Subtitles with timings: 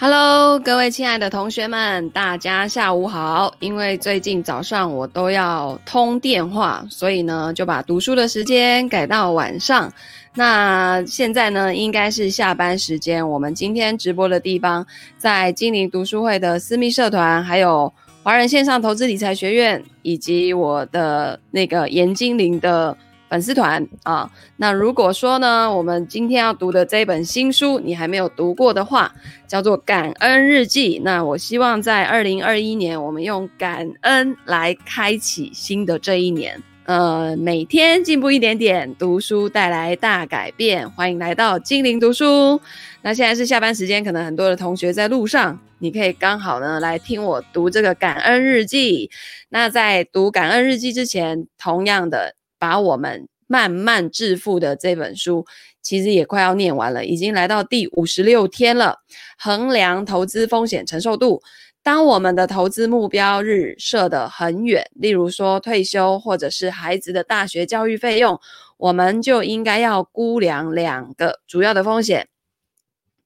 [0.00, 3.52] Hello，各位亲爱的同学们，大家下午好。
[3.58, 9.92] 因为最近早上我都要通电话，所以呢就把读书的时间改到晚上。
[10.34, 13.28] 那现在呢应该是下班时间。
[13.28, 17.92] 我们今天直播的地方在精灵读书会的私密社团，还有
[18.22, 22.96] 华人线上投资理财学院，以及我的那个严精灵的。
[23.28, 29.14] 粉丝团啊，那如果说呢，我们今天要读的这一本新书，你还没有读过的话，
[29.46, 30.98] 叫做《感恩日记》。
[31.02, 36.62] 那我希望在二零二一年，我们用感恩来开启新的这一年。
[36.84, 40.90] 呃，每天进步一点点，读书带来大改变。
[40.90, 42.58] 欢迎来到精灵读书。
[43.02, 49.10] 那现在是下班时间，可能很多的同学在路上，你可以刚好呢来听我读这个感恩日记。
[49.50, 52.37] 那在读感恩日记之前，同样的。
[52.58, 55.46] 把我们慢慢致富的这本书，
[55.80, 58.98] 其实也快要念完了，已经来到第五十六天了。
[59.38, 61.40] 衡量投资风险承受度，
[61.82, 68.38] 当我们的投资目标日设得很远，例如说退休或者是孩子的大学教育费用，
[68.76, 72.28] 我们就应该要估量两个主要的风险。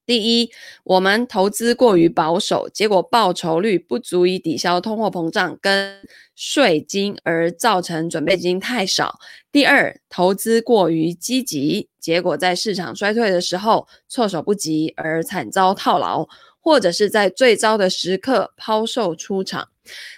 [0.05, 0.51] 第一，
[0.83, 6.01] 我们投资过于保守，结果报酬率不足以抵消通货膨胀跟
[6.35, 9.19] 税金，而造成准备金太少。
[9.51, 16.27] 第二，投资过于积极，结果在市场衰退的时候措手不及，而惨遭套牢，
[16.59, 19.69] 或者是在最糟的时刻抛售出场。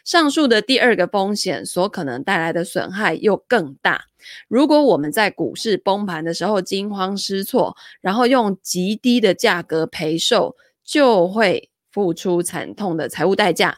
[0.03, 4.05] 上述的第二个风险所可能带来的损害又更大。
[4.47, 13.77] 如果我们在股市崩盘的时候惊慌失措，然后用极低的价格赔售，就会付出惨痛的财务代价。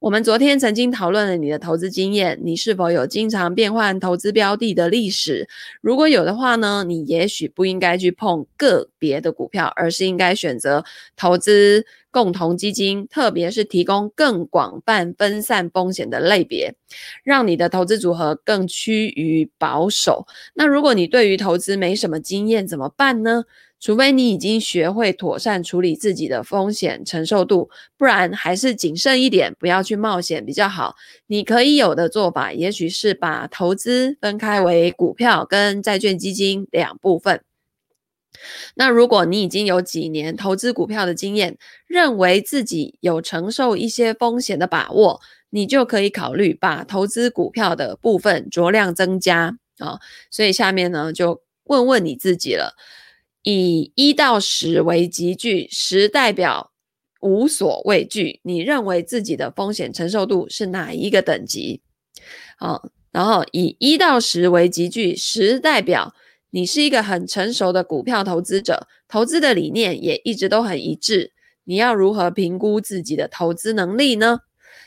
[0.00, 5.46] 我们昨天曾经讨论了你的投资经验，你是否有经常变换投资标的的历史？
[5.82, 10.82] 如果有的话呢，你也许不应该去碰个别的股票，而是应该选择
[11.14, 16.74] 投资共同基金，特别是提供更广泛分散风险的类别，
[17.22, 20.26] 让你的投资组合更趋于保守。
[20.54, 23.44] 那如果你对于投资没什么经验，怎么办呢？
[23.80, 30.96] 除非你已经学会妥善处理自己的风险承受度，不然还是谨慎一点，不要去冒险比较好。
[31.26, 37.40] 你可以有的做法，也许是把投资分开为股票跟债券基金两部分。
[38.74, 41.56] 那如果你已经有几年投资股票的经验，
[41.86, 50.00] 认为自己有承受一些风险的把握，你就可以考虑把投资股票的部分酌量增加啊、
[50.30, 52.74] 所以下面呢，就问问你自己了。
[53.50, 56.70] 以一到十为级距，十代表
[57.22, 58.40] 无所畏惧。
[58.42, 61.80] 你认为自己的风险承受度是哪一个等级？
[62.58, 66.12] 好，然后以一到十为级距，十代表
[66.50, 71.32] 你是一个很成熟的股票投资者，投资的理念也一直都很一致。
[71.64, 74.40] 你要如何评估自己的投资能力呢？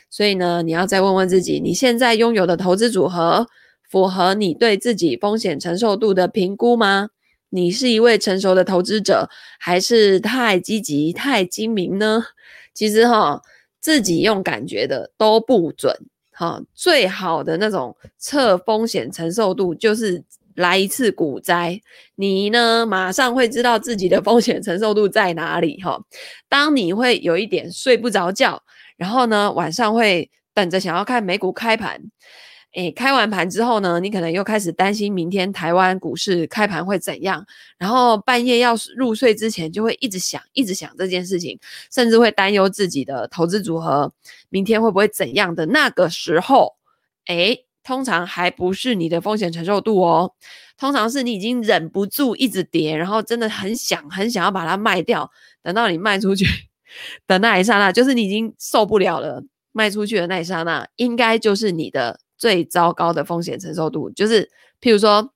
[0.08, 3.48] 所以呢，你要再问问自己，你现在拥有的投资组合
[3.90, 7.08] 符合你对自己风险承受度的评估吗？
[7.54, 9.28] 你是一位成熟的投资者，
[9.60, 12.24] 还是太积极、太精明呢？
[12.72, 13.42] 其实哈，
[13.78, 15.94] 自己用感觉的都不准。
[16.30, 20.24] 哈，最好的那种测风险承受度，就是
[20.54, 21.78] 来一次股灾，
[22.14, 25.78] 你呢马上会知道自己的风险承受度在哪里。
[25.82, 26.00] 哈，
[26.48, 28.62] 当你会有一点睡不着觉，
[28.96, 32.00] 然后呢晚上会等着想要看美股开盘。
[32.72, 37.44] 诶，开完盘之后呢，你可能又开始担心明天台湾股市开盘会怎样，
[37.76, 41.58] 然后半夜要入睡之前就会一直想，一直想这件事情，
[41.92, 44.10] 甚至会担忧自己的投资组合
[44.48, 46.76] 明天会不会怎样的那个时候，
[47.26, 50.32] 诶，通常还不是你的风险承受度哦，
[50.78, 55.30] 通常是你已经忍不住一直跌，然后真的很想很想要把它卖掉，
[55.62, 56.46] 等到你卖出去
[57.26, 62.18] 的那一刹那，就是你已经受不了了，卖出去的那一刹那，应该就是你的。
[62.42, 65.32] 最糟糕的风险承受度就是，譬如说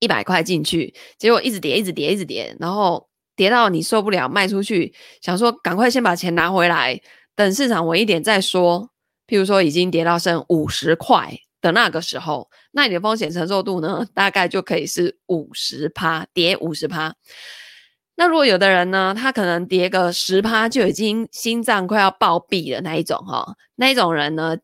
[0.00, 7.00] 一百块进去，结果一直跌，一直跌，一直跌，然后跌到你受不了卖出去，想说赶快先把钱拿回来，
[7.36, 8.90] 等市场稳一点再说。
[9.28, 17.14] 譬如说已经跌到剩五十块的那个时候，那你的风险承受度呢，大概就可以是五十趴，跌五十趴。
[18.16, 24.56] 那如果有的人呢，他可能跌个十趴就已经心脏快要暴毙了那一种哈，那一种人呢，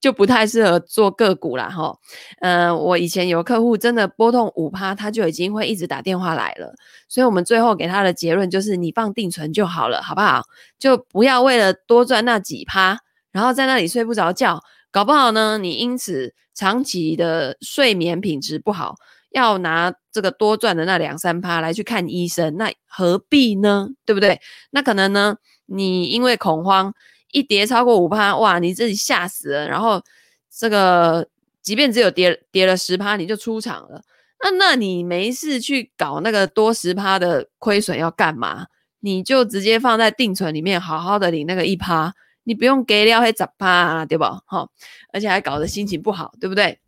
[0.00, 1.68] 就不太适合做个股啦。
[1.68, 1.94] 哈，
[2.40, 6.74] 嗯，我以前有客户真的波动五趴，他就已经会一直打电话来了。
[7.08, 10.42] 所以我们最后给他的结论就是，你放定存就好了，好不好？
[10.78, 12.98] 就不要为了多赚那几趴，
[13.30, 18.94] 然后在那里睡不着觉，搞不好呢，你因此长期的睡眠品质不好，
[19.30, 23.88] 要拿这个多赚的那两三趴来去看医生，那何必呢？
[24.04, 24.40] 对不对？
[24.70, 25.36] 那可能呢，
[25.66, 26.94] 你因为恐慌
[27.32, 30.02] 一跌超过五趴，哇，你自己吓死了，然后
[30.50, 31.26] 这个
[31.62, 34.02] 即便只有跌跌了十趴，你就出场了。
[34.42, 38.66] 那那你没事去搞那个多十趴的亏损要干嘛？
[39.00, 42.12] 你就直接放在定存里面，好好的领那个一趴，
[42.44, 44.40] 你不用给料黑十趴，对吧？
[44.46, 44.68] 哈，
[45.12, 46.78] 而且还搞得心情不好，对不对？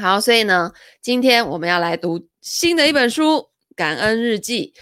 [0.00, 3.36] 好，所以呢，今天我们要来读新的一本书
[3.76, 4.72] 《感恩日记》。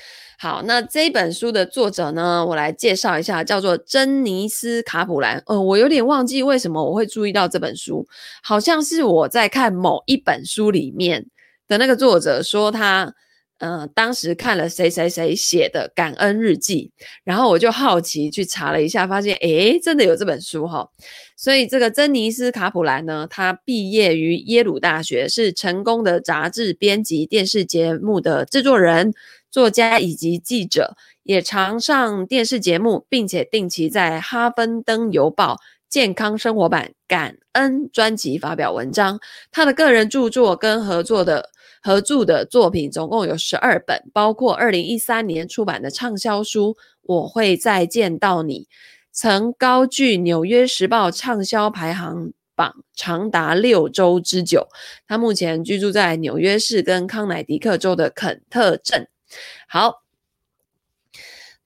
[0.42, 5.42] 好，那这本书的作者呢，我来介绍一下，叫做珍妮斯·卡普兰。
[5.44, 8.08] 呃，我有点忘记为什么我会注意到这本书，
[8.42, 11.26] 好像是我在看某一本书里面
[11.68, 13.12] 的那个作者说他，
[13.58, 16.90] 呃，当时看了谁谁谁写的感恩日记，
[17.22, 20.88] 然后我就好奇去查了一下，发现诶，真的有这本书哈。
[21.36, 29.12] 所以这个珍妮斯卡普兰呢，他毕业于耶鲁大学，是成功的杂志编辑、电视节目的制作人、
[29.50, 35.54] 作家以及记者，也常上电视节目，并且定期在《哈芬登邮报》
[35.88, 39.18] 健康生活版感恩专辑发表文章。
[39.50, 41.50] 他的个人著作跟合作的。
[41.82, 48.64] 合著的作品总共有十二本，包括二零一三年出版的畅销书《我会再见到你》，
[49.10, 54.68] 曾高居《纽约时报》畅销排行榜长达六周之久。
[55.08, 59.08] 他目前居住在纽约市跟康乃狄克州的肯特镇。
[59.68, 60.02] 好。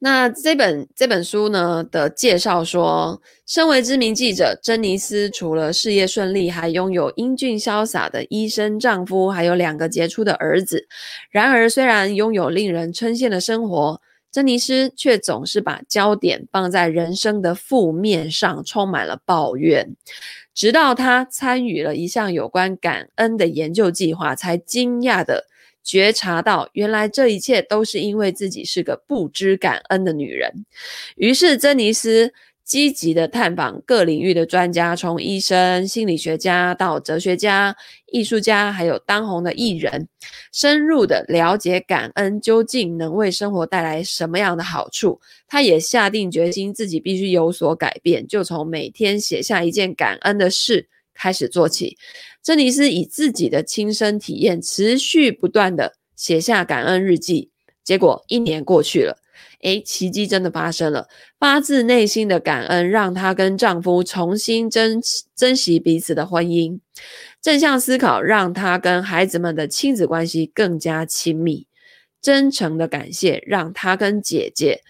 [0.00, 10.86] 那这本这本书呢的介绍说，身为知名记者，珍妮斯除了事业顺利，还拥有英俊潇洒的医生丈夫，还有两个杰出的儿子。
[11.30, 13.98] 然而，虽然拥有令人称羡的生活，
[14.30, 19.96] 珍妮斯却总是把焦点放在人生的负面上，充满了抱怨。
[20.52, 25.46] 直到她参与了一项有关感恩的研究计划，才惊讶的。
[25.84, 30.50] 觉察到，原来这一切都是因为自己是个不知感恩的女人。
[31.16, 32.32] 于是，珍妮斯
[32.64, 37.76] 积极地探访各领域的专家，从医生、心理学家到哲学家、
[38.06, 40.08] 艺术家，还有当红的艺人，
[40.50, 45.20] 深入地了解感恩究竟能为生活带来什么样的好处。
[45.46, 51.96] 她也下定决心，自己必须有所改变，就从每天写下一件感恩的事开始做起。
[52.42, 57.50] 珍妮斯以自己的亲身体验，持续不断地写下感恩日记。
[57.82, 59.18] 结果一年过去了，
[59.60, 61.08] 诶，奇迹真的发生了。
[61.38, 65.00] 发自内心的感恩，让她跟丈夫重新珍
[65.36, 66.80] 珍惜彼此的婚姻。
[67.42, 71.66] 正向思考，让她跟孩子们的亲子关系更加亲密。
[72.22, 74.80] 真诚的感谢，让她跟姐姐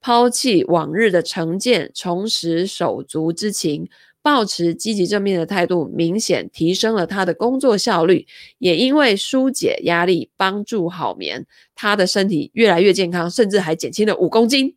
[0.00, 3.88] 抛弃往日的成见，重拾手足之情。
[4.26, 8.26] 抱持积极正面的态度，明显提升了他的工作效率，
[8.58, 11.46] 也因为纾解压力、帮助好眠，
[11.76, 14.74] 他的身体越来越健康，甚至还减轻了五公斤。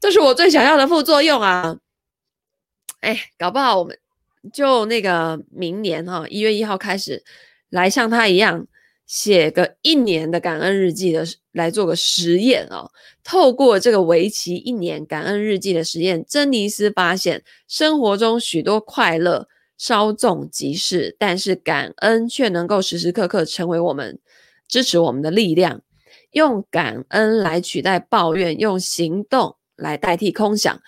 [0.00, 1.78] 这是我最想要的副作用啊！
[2.98, 3.96] 哎，搞不好我们
[4.52, 7.22] 就那个明年哈、一月一号开始
[7.70, 8.66] 来像他一样。
[9.08, 12.92] 写个一年的感恩日记的，来做个实验哦。
[13.24, 24.20] 透过这个为期一年感恩日记的实验，珍妮斯发现生活中许多快乐稍纵即逝，但是感恩却能够时时刻刻成为我们
[24.68, 25.80] 支持我们的力量。
[26.32, 30.82] 用感恩来取代抱怨，用行动来代替空想。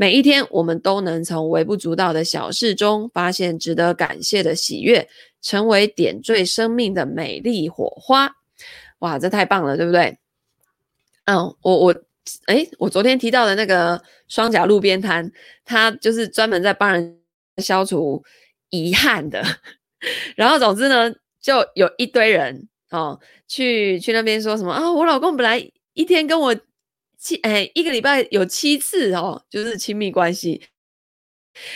[0.00, 5.06] 每一天，我们都能从微不足道的小事中发现值得感谢的喜悦。
[5.42, 8.34] 成为点缀生命的美丽火花，
[9.00, 10.16] 哇，这太棒了，对不对？
[11.26, 11.94] 嗯，我我，
[12.46, 15.30] 诶，我昨天提到的那个双甲路边摊，
[15.66, 17.18] 它就是专门在帮人
[17.58, 18.24] 消除
[18.70, 19.44] 遗憾的。
[20.34, 26.56] 然后，总之呢，就有一堆人哦，去去那边说什么啊，我老公本来一天跟我
[27.20, 30.62] 七，诶，一个礼拜有七次哦，就是亲密关系，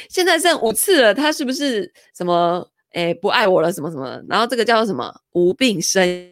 [0.08, 2.68] 现在剩五次了，他是不是什么？
[2.90, 5.12] 哎，不爱我了，什么什么，然后这个叫做什么？
[5.32, 6.30] 无病呻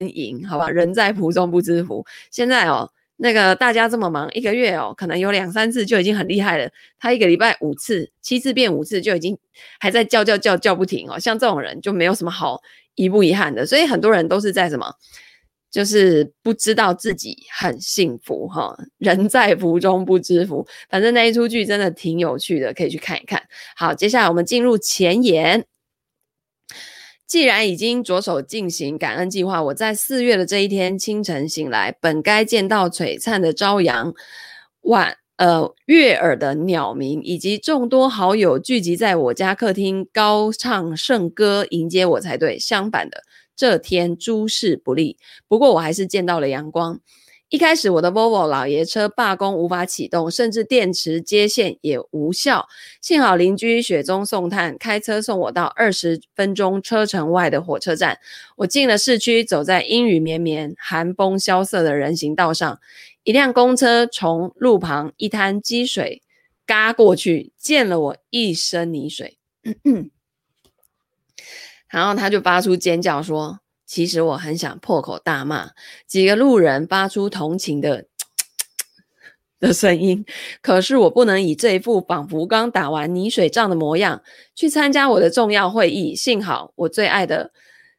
[0.00, 0.68] 吟，好吧？
[0.68, 2.04] 人在福中不知福。
[2.30, 6.68] 现在哦，那个大家这么忙，一个月哦，可能有两三次就已经很厉害了。
[6.98, 9.38] 他一个礼拜五次，七次变五次，就已经
[9.78, 11.18] 还在叫叫叫叫不停哦。
[11.18, 12.60] 像这种人就没有什么好
[12.96, 13.64] 遗不遗憾的。
[13.64, 14.92] 所以很多人都是在什么？
[15.70, 20.66] 就是不知道自己很幸福哈，人在福中不知福。
[20.88, 23.42] 反正那一出剧真的挺有趣的，可以去看一看。
[23.76, 25.64] 好，接下来我们进入前言。
[27.26, 34.14] 既然已经着手进行感恩计划，我在四月的这一天清晨醒来，本该见到璀璨的朝阳，
[34.80, 42.58] 晚呃，悦耳的鸟鸣，以及众多好友聚集在我家客厅高唱圣歌迎接我才对。
[42.58, 43.22] 相反的，
[43.58, 45.18] 这天诸事不利。
[45.48, 47.00] 不过我还是见到了阳光。
[47.48, 52.68] 一开始我的 Volvo 老爷车罢工无法启动，甚至电池接线也无效。
[53.00, 58.18] 幸好邻居雪中送炭，开车送我到二十分钟车程外的火车站。
[58.58, 62.78] 我进了市区，走在阴雨绵绵、寒风萧瑟的人行道上。
[63.24, 66.22] 一辆公车从路旁一滩积水
[66.66, 69.38] 嘎过去，溅了我一身泥水。
[71.90, 75.70] 然后他就发出尖叫说：“其实我很想破口大骂。”
[76.06, 78.06] 几个路人发出同情的
[79.60, 80.24] 的声音，
[80.62, 84.22] 可是我不能以这一副仿佛刚打完泥水仗的模样
[84.54, 86.14] 去参加我的重要会议。
[86.14, 87.52] 幸好我最爱的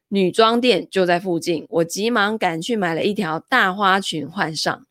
[0.08, 4.86] 女装店就在附近，我急忙赶去买了一条大花裙换上。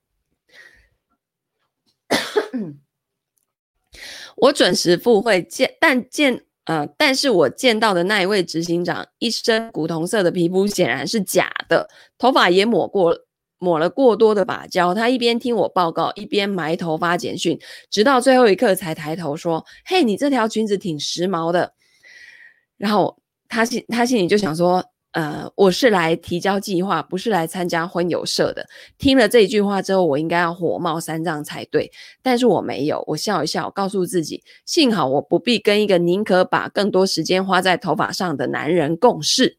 [4.38, 13.18] 我准时赴会见，但见呃，但是我见到的那一位执行长，一身古铜色的皮肤显然是假的，头发也抹过
[13.58, 14.94] 抹了过多的发胶。
[14.94, 17.60] 他一边听我报告，一边埋头发简讯，
[17.90, 21.74] 直到最后一刻才抬头说：“嘿，你这条裙子挺时髦的。”
[22.78, 24.86] 然后他心他心里就想说。
[25.20, 28.66] 呃，我是来提交计划，不是来参加婚友社的。
[28.98, 33.04] 听了这句话之后，我应该要火冒三丈才对，但是我没有。
[33.06, 39.58] 我笑一笑，告诉自己，幸好我不必跟一个宁可把更多时间花在头发上的男人共事。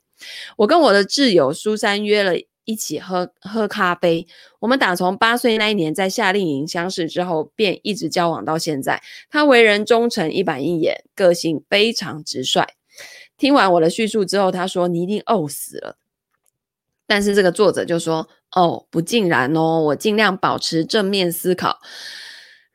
[0.56, 2.32] 我跟我的挚友苏珊约了
[2.64, 4.26] 一起喝喝咖啡。
[4.60, 9.02] 我们打从八岁那一年在夏令营相识之后，便一直交往到现在。
[9.28, 12.64] 他为人忠诚、一板一眼，个性非常直率。
[13.40, 15.96] 听完我的叙述之后，他说：“你一定饿死了。”
[17.08, 21.80] 但是这个作者就说：“哦，不尽然哦，我尽量保持正面思考。”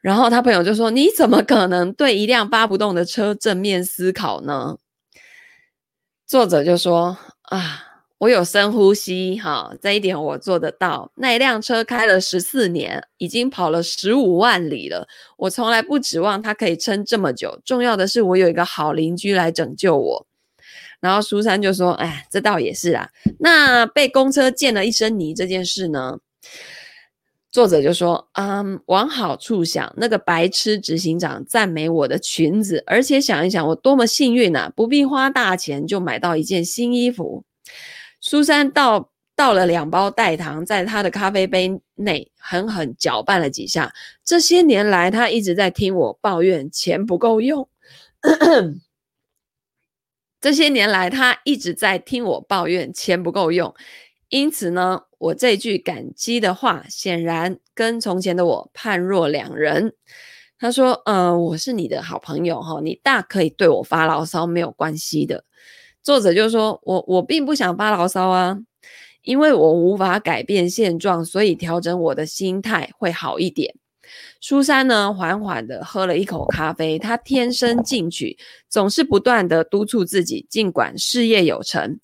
[0.02, 4.78] 然后他朋友就说：“你怎么可能对一辆发不动的车正面思考呢？”
[6.26, 7.16] 作者就说
[7.50, 11.12] ：“啊，我有深呼吸，哈，这一点我做得到。
[11.18, 15.08] 那一辆车开了十四年，已经跑了十五万里了。
[15.38, 17.62] 我从来不指望它可以撑这么久。
[17.64, 20.28] 重要的是，我有一个好邻居来拯救我。”
[21.06, 23.08] 然后苏珊就说：“哎，这倒也是啊。
[23.38, 26.18] 那被公车溅了一身泥这件事呢？”
[27.54, 37.44] 作者就说：“嗯，往好处想，那个白痴执行长赞美我的裙子，而且想一想我多么幸运啊，不必花大钱就买到一件新衣服。”
[38.20, 43.94] 苏珊倒倒了两包代糖，在他的咖啡杯内狠狠搅拌了几下。
[44.24, 47.70] 这些年来，他一直在听我抱怨钱不够用。
[50.46, 53.74] 这些年来，他一直在听我抱怨钱不够用，
[54.30, 59.96] 因此呢，我这句感激的话，显然跟从前的我判若两人。
[60.60, 65.46] 他说：“呃，我是你的好朋友哈，你大可以对我发牢骚，没有关系的。”
[66.04, 68.60] 作者就说：“我我并不想发牢骚啊，
[69.24, 73.74] 因为我无法改变现状，所以调整我的心态会好一点。”
[74.42, 77.00] 苏珊呢，缓缓地喝了一口咖啡。
[77.00, 78.38] 她天生进取，
[78.70, 80.46] 总是不断地督促自己。
[80.50, 82.00] 尽管事业有成，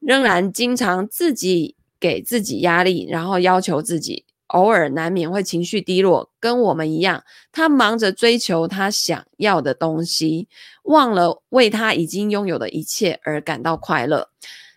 [0.00, 4.24] 仍然经常自己给自己压力，然后要求自己。
[4.48, 7.24] 偶尔难免会情绪低落，跟我们一样。
[7.50, 10.48] 她忙着追求她想要的东西，
[10.84, 14.28] 忘了为她已经拥有的一切而感到快乐。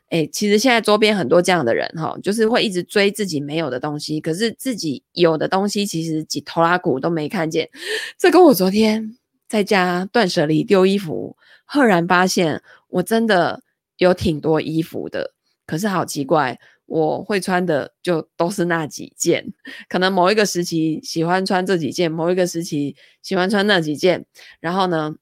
[0.10, 7.70] 哎，其实现在周边很多这样的人哈，就是会一直追自己没有的东西，可是自己有的东西其实几头拉骨都没看见。
[8.18, 9.18] 这跟我昨天
[9.50, 11.36] 在家断舍离丢衣服，
[11.66, 13.62] 赫然发现我真的
[13.98, 15.34] 有挺多衣服的，
[15.66, 19.54] 可是好奇怪，我会穿的就都是那几件，
[19.90, 24.26] 可能某一个时期喜欢穿这几件，某一个时期喜欢穿那几件，
[24.62, 25.16] 然后呢，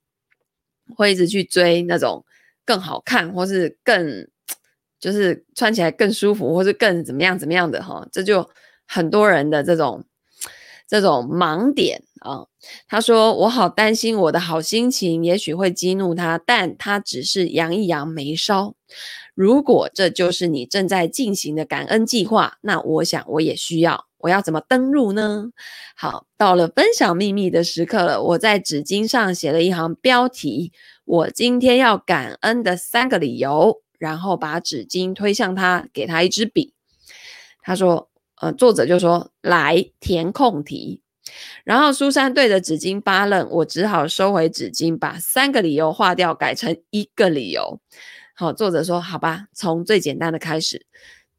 [0.95, 2.23] 会一直去追那种
[2.63, 4.27] 更好看或是更。
[4.99, 8.49] 就是穿起来更舒服，或是更怎么样怎么样的哈，这就
[8.87, 10.03] 很多人的这种
[10.87, 12.45] 这种盲点啊。
[12.87, 18.73] 他说：“我好担心我的好心情，也许会激怒他，但他只是扬一扬眉梢。
[19.35, 24.05] 如果这就是你正在进行的感恩计划，那我想我也需要。
[24.19, 25.51] 我要怎么登入呢？
[25.95, 28.23] 好，到了分享秘密的时刻了。
[28.23, 30.71] 我在纸巾上写了一行标题：
[31.03, 36.73] 我今天要感恩的三个理由。”然后把纸巾推向他，给他一支笔。
[37.61, 38.09] 他说
[38.41, 41.01] ：“呃，作者就说来填空题。”
[41.63, 47.79] 然后苏珊对着纸巾发愣，我只好收回纸巾，把三个理由划掉，改成一个理由。
[48.35, 50.85] 好，作者说：“好吧，从最简单的开始。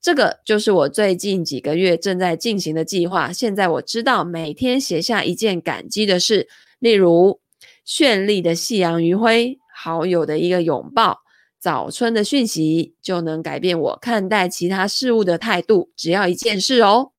[0.00, 3.32] 这个就是我最近几个月正在进行的计划。
[3.32, 6.48] 现在我知道，每天写下一件感激的事，
[6.78, 7.40] 例如
[7.86, 11.20] 绚丽的夕阳余晖、好友的一个拥抱、
[11.66, 15.90] 早春的讯息，就能改变我看待其他事物的态度。
[15.96, 17.10] 只要一件事哦，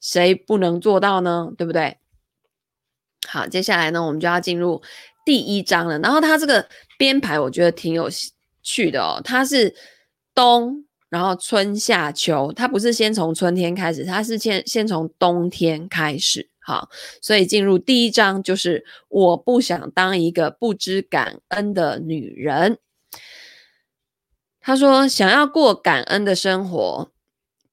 [0.00, 1.52] 谁不能做到呢？
[1.56, 1.98] 对不对？
[3.28, 4.82] 好，接下来呢，我们就要进入
[5.24, 5.96] 第一章了。
[6.00, 8.10] 然后它这个编排，我觉得挺有
[8.64, 9.20] 趣的哦。
[9.22, 9.72] 它是
[10.34, 10.84] 冬。
[11.08, 16.50] 然后春夏秋，它不是先从春天开始，它是先先从冬天开始。
[16.58, 16.88] 好，
[17.22, 22.78] 所以进入第一章就是我不想当一个不知感恩的女人。
[24.66, 27.10] 他说想要过感恩的生活，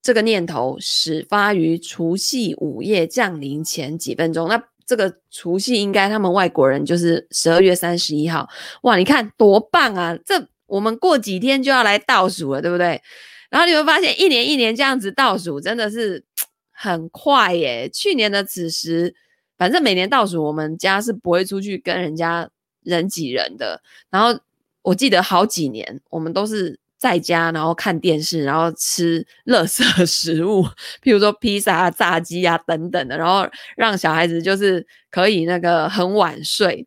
[0.01, 4.49] 这个念头始发于除夕午夜降临前几分钟。
[4.49, 8.49] 那这个除夕应该他们外国人就是十二月三十一号。
[8.81, 10.17] 哇，你看多棒啊！
[10.25, 13.01] 这我们过几天就要来倒数了，对不对？
[13.49, 16.25] 然后你会发现，一年一年这样子倒数，真的是
[16.73, 17.87] 很快耶。
[17.87, 19.15] 去年的此时，
[19.57, 22.49] 反正每年倒数，我们家是不会出去跟人家
[22.83, 23.81] 人挤人的。
[24.09, 24.37] 然后
[24.81, 30.63] 我记得好几年，我们都是在家，然后看电视，然后吃垃圾食物，
[31.01, 36.85] 譬如说披萨啊、炸鸡啊等等的，然后让小孩子就是可以那个很晚睡。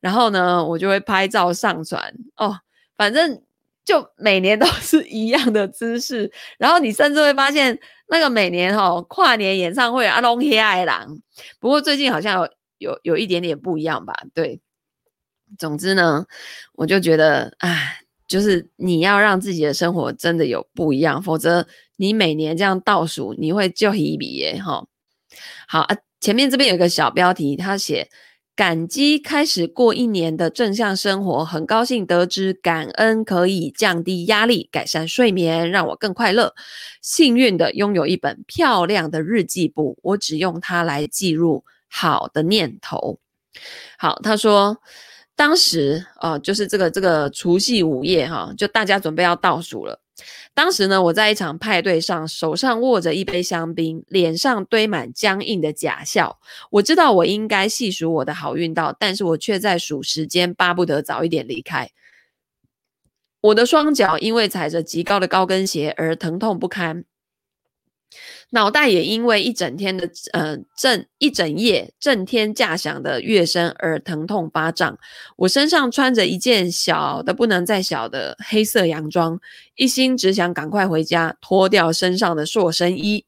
[0.00, 2.58] 然后呢，我就会拍照上传哦，
[2.96, 3.40] 反正。
[3.84, 7.76] 就每年都 是一样的姿势，然后你甚至会发现，
[8.06, 11.18] 那个每年哦跨年演唱会啊，拢黑爱郎。
[11.58, 14.14] 不过最近好像有有有一点点不一样吧？
[14.32, 14.60] 对，
[15.58, 16.26] 总之呢，
[16.74, 18.01] 我就觉得，哎，
[18.32, 24.86] 就是你要让自己的生活真的有不一样，否则你每年这样倒数，你会就一笔耶哈。
[25.68, 28.08] 好啊，前面这边有一个小标题，他写。
[28.54, 36.54] 感激开始过一年的正向生活，很高兴得知感恩可以降低压力、改善睡眠，让我更快乐。
[37.00, 43.18] 幸运的拥有一本漂亮的日记簿，我只用它来记录好的念头。
[43.96, 44.76] 好，他说，
[45.34, 49.98] 当时啊、就是这个这个除夕午夜哈，就大家准备要倒数了。
[50.54, 56.38] 当时呢，我在一场派对上，手上握着一杯香槟，脸上堆满僵硬的假笑。
[56.70, 61.90] 我知道我应该细数我的好运到，但是我却在数时间，巴不得早一点离开。
[63.40, 67.04] 我的双脚因为踩着极高的高跟鞋而疼痛不堪。
[68.54, 74.98] 脑袋也因为一整天的呃震一整夜震天价响的乐声而疼痛发胀。
[75.36, 79.40] 我身上穿着一件小的不能再小的黑色洋装，
[79.76, 83.24] 一心只想赶快回家脱掉身上的塑身衣。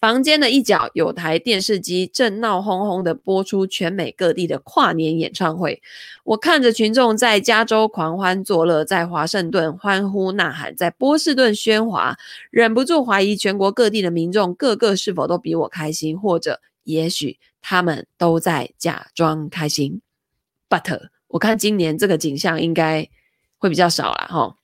[0.00, 5.82] 房间的一角有台电视机，正闹哄哄地播出全美各地的跨年演唱会。
[6.22, 12.16] 我看着群众在加州狂欢作乐，在华盛顿欢呼呐喊，在波士顿喧哗，
[12.50, 20.00] 忍不住怀疑全国各地的民众个个是否都比我开心，或者也许他们都在假装开心。
[20.70, 23.08] But 我看今年这个景象应该
[23.56, 24.54] 会比较少了哈。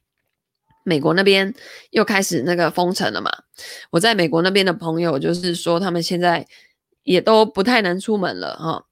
[0.84, 1.52] 美国那边
[1.90, 3.30] 又开始那个封城了嘛？
[3.90, 6.46] 我在美国那边的朋友就是说，他们现在
[7.02, 8.84] 也都不太能出门了哈。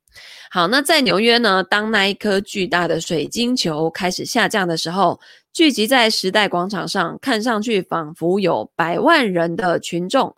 [0.50, 5.18] 好，那在纽约呢，当那一颗巨大的水晶球开始下降的时候，
[5.52, 10.34] 聚集在时代广场上，看上去仿佛有百万人的群众。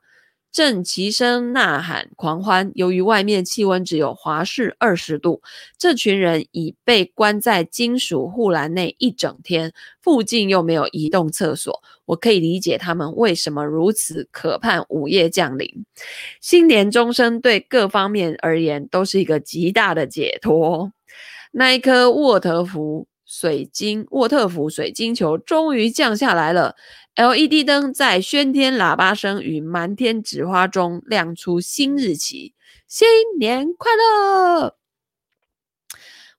[0.55, 5.43] 正齐声呐喊狂欢，由于外面气温只有华氏二十度，
[5.77, 11.83] 这群人已被关在金属护栏内一整天，附近又没有移动厕所。
[12.05, 15.69] 我可以理解他们为什么如此渴盼午夜降临。
[16.41, 20.93] 新年钟声对各方面而言都是一个极大的解脱。
[21.51, 26.77] 那一颗沃特福水晶沃特福水晶球终于降下来了。
[27.17, 32.55] LED 灯在喧天喇叭声与满天纸花中亮出新日期，
[32.89, 33.07] 新
[33.39, 34.77] 年快乐！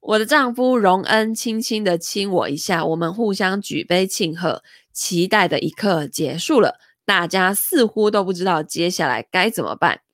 [0.01, 4.63] 我的丈夫荣恩轻轻地亲我一下，我们互相举杯庆贺。
[4.93, 10.04] 期待的一刻结束了，大家似乎都不知道接下来该怎么办。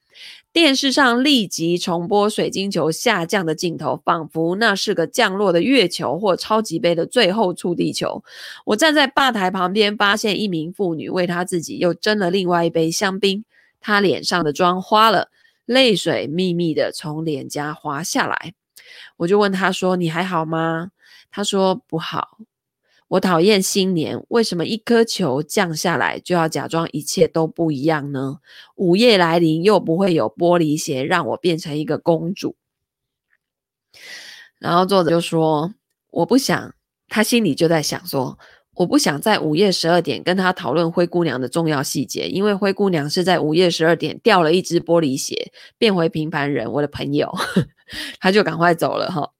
[0.54, 8.22] 电视上立即重播水晶球下降的镜头，仿佛那是个降落的月球或超级杯的最后触地球。
[8.66, 13.46] 我站在吧台旁边，发现一名妇女为她自己又斟了另外一杯香槟。
[13.80, 15.30] 她脸上的妆花了，
[15.66, 18.54] 泪水密密的从脸颊滑下来。
[19.18, 20.92] 我就问她说：“你还好吗？”
[21.32, 22.38] 她说：“不好。”
[23.12, 28.38] 我讨厌新年，为什么一颗球降下来就要假装一切都不一样呢？
[28.76, 32.56] 午夜来临又不会有玻璃鞋让我变成一个公主。
[34.60, 35.74] 然后作者就说
[36.12, 36.74] ：“我不想。”
[37.10, 38.40] 他心里就在想说
[38.76, 46.72] ：“我不想在午夜十二点跟他讨论灰姑娘的重要细节，因为灰姑娘是在午夜十二点掉了一只玻璃鞋，变回平凡人。
[46.72, 47.30] 我的朋友，
[48.22, 49.34] 他就赶快走了哈。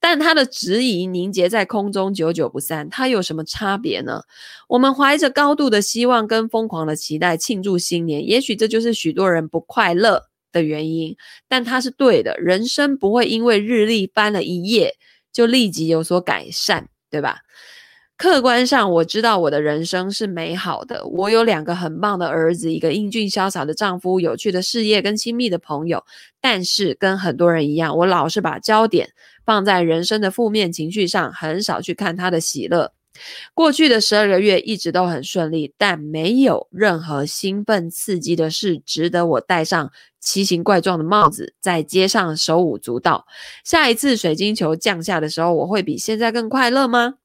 [0.00, 2.88] 但他的质疑凝结在空中，久久不散。
[2.88, 4.22] 他有什么差别呢？
[4.68, 11.16] 我们怀着高度的希望跟疯狂的期待庆祝新年，也许这就是许多人不快乐的原因。
[11.48, 14.96] 但他是对的，人生不会因为日历翻了一页
[15.32, 17.38] 就立即有所改善，对吧？
[18.18, 21.04] 客观上，我知道我的人生是美好的。
[21.06, 26.04] 我有两个很棒的儿子，一个英俊潇洒的丈夫，有趣的事业跟亲密的朋友。
[26.40, 29.10] 但是，跟很多人一样，我老是把焦点
[29.44, 32.92] 放在人生的负面情绪上，很少去看他的喜乐。
[33.52, 43.26] 过去的十二个月一直都很顺利，但没有任何兴奋刺激的事值得我戴上奇形怪状的帽子，在街上手舞足蹈。
[43.64, 47.16] 下一次水晶球降下的时候，我会比现在更快乐吗？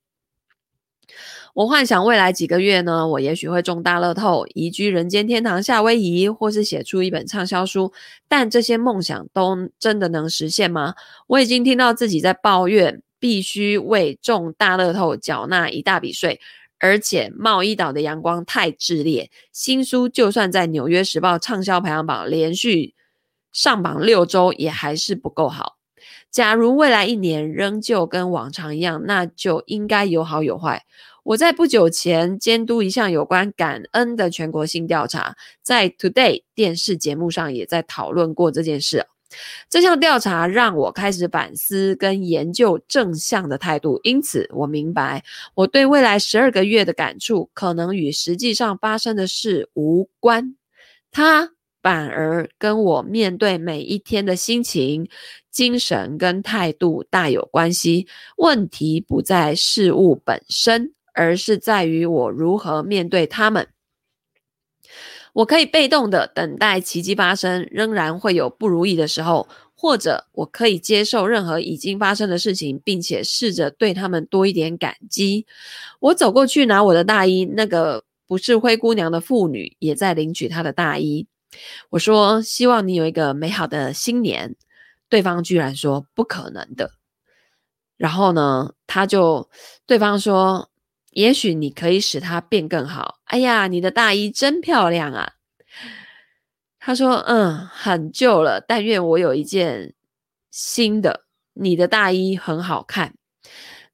[1.57, 7.91] 我幻想未来几个月呢，我也许会中大乐透，移居人间天堂夏威夷，或是写出一本畅销书。
[8.27, 10.93] 但这些梦想都真的能实现吗？
[11.25, 16.39] 我已经听到自己在抱怨，必须为中大乐透缴纳一大笔税，
[16.77, 19.31] 而且茂伊岛的阳光太炽烈。
[19.51, 22.93] 新书就算在纽约时报畅销排行榜连续
[23.51, 25.77] 上榜六周，也还是不够好。
[26.29, 30.83] 假如未来一年仍旧跟往常一样，那就应该有好有坏。
[31.27, 39.05] 我在不久前监督一项有关感恩的全国性调查，在 Today 电视节目上也在讨论过这件事。
[39.69, 45.21] 这项调查让我开始反思跟研究正向的态度，因此我明白
[45.53, 50.55] 我对未来十二个月的感触可能与实际上发生的事无关，
[51.11, 51.51] 它
[51.83, 55.09] 反而跟我面对每一天的心情、
[55.51, 58.07] 精神跟态度大有关系。
[58.37, 60.93] 问题不在事物本身。
[61.17, 63.67] 而是在于我如何面对他们。
[65.33, 75.45] 我可以被动的等待奇迹发生，仍然会有不如意的时候；或者我可以接受任何已经发生的事情，并且试着对他们多一点感激。
[75.99, 81.27] 我走过去拿我的大衣，那个不是灰姑娘的妇女也在领取她的大衣。
[81.89, 84.55] 我说：“希望你有一个美好的新年。”
[85.09, 86.91] 对方居然说：“不可能的。”
[87.97, 89.49] 然后呢，他就
[89.85, 90.69] 对方说。
[91.17, 93.15] 也许你可以使它变更好。
[93.23, 95.31] 哎呀，你的大衣真漂亮啊！
[96.79, 99.95] 他说：“嗯，很旧了，但愿我有一件
[100.51, 101.21] 新的。
[101.55, 103.15] 你的大衣很好看。”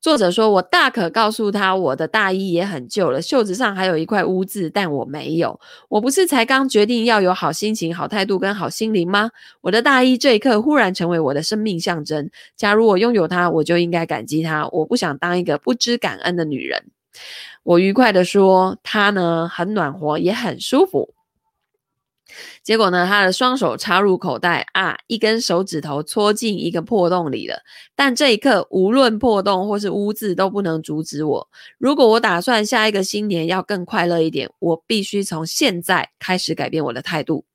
[0.02, 5.58] 作者说：“我大可告诉他，我的大衣也很旧了，袖子上还有一块污渍，但我没有。
[5.88, 9.32] 我不是才刚决定要有好心情、好态度跟好心灵吗？
[9.62, 12.30] 我的大衣这一刻忽然成为我的生命象征。
[12.58, 14.68] 假如我拥有它，我就应该感激它。
[14.74, 16.88] 我不想当一个不知感恩的女人。”
[17.64, 21.14] 我愉快地说：“他呢，很暖和，也很舒服。”
[22.64, 27.62] 结果呢，他的双手插入口袋，啊，一根手指头戳进一个破洞里了。
[27.96, 31.48] 但这一刻，无论破洞或是污渍都不能阻止我。
[31.78, 37.46] 如果我打算下一个新年要更快乐一点，我必须从现在开始改变我的态度。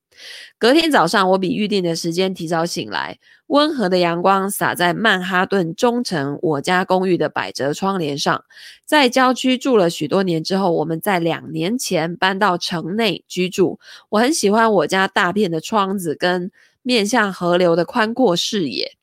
[0.58, 3.18] 隔天早上，我比预定的时间提早醒来。
[3.46, 8.44] 温和的阳光洒在曼哈顿中城我家公寓的百褶窗帘上。
[8.84, 13.80] 在郊区住了许多年之后，我们在两年前搬到城内居住。
[14.10, 16.50] 我很喜欢我家大片的窗子跟
[16.82, 18.96] 面向河流的宽阔视野。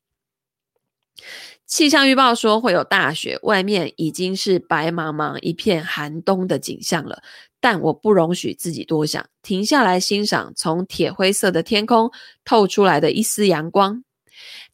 [1.66, 7.24] 气象预报说会有大雪，外面已经是白茫茫一片寒冬的景象了。
[7.66, 12.12] 但我不容许自己多想，停下来欣赏从铁灰色的天空
[12.44, 14.04] 透出来的一丝阳光。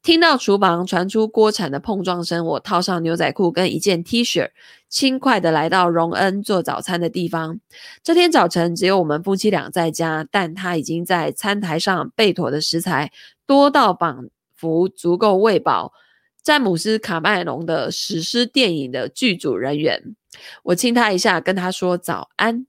[0.04, 4.50] 听到厨房传出锅铲的碰撞声，我套上牛仔裤跟一件 T 恤，
[4.90, 7.62] 轻快地来到荣恩做早餐的地方。
[8.04, 13.10] 这天早晨只有我们夫妻俩在家，但他已经在餐台上备妥的食材
[13.48, 15.94] 多到仿佛足够喂饱
[16.44, 20.18] 詹姆斯·卡麦隆的史诗电影的剧组人员。
[20.64, 22.66] 我亲他一下，跟他说早安。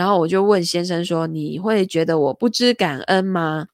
[0.00, 3.66] 然后我就问先生说：“你会觉得我不知感恩吗？”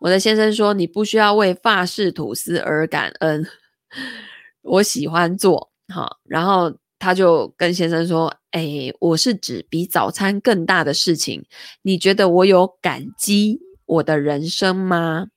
[0.00, 3.46] 我的先生说：“你不需要为法式吐司而感恩，
[4.60, 11.42] 我喜欢做。”好，然后他就跟先生说：“哎，我是指比早餐更大的事情。
[11.80, 15.28] 你觉得我有感激我的人生吗？”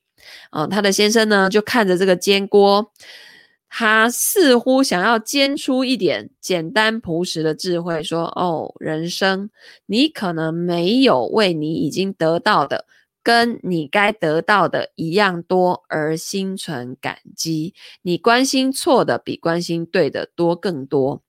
[0.52, 2.92] 哦，他的先生呢就看着这个煎锅。
[3.70, 9.50] 他似乎想要煎出一点简单朴实的智慧，说：“哦，人生，
[9.86, 12.86] 你可能没有为你已经得到的
[13.22, 21.22] 跟你该得到的一样多而心存感激，你关心错的比关心对的多更多。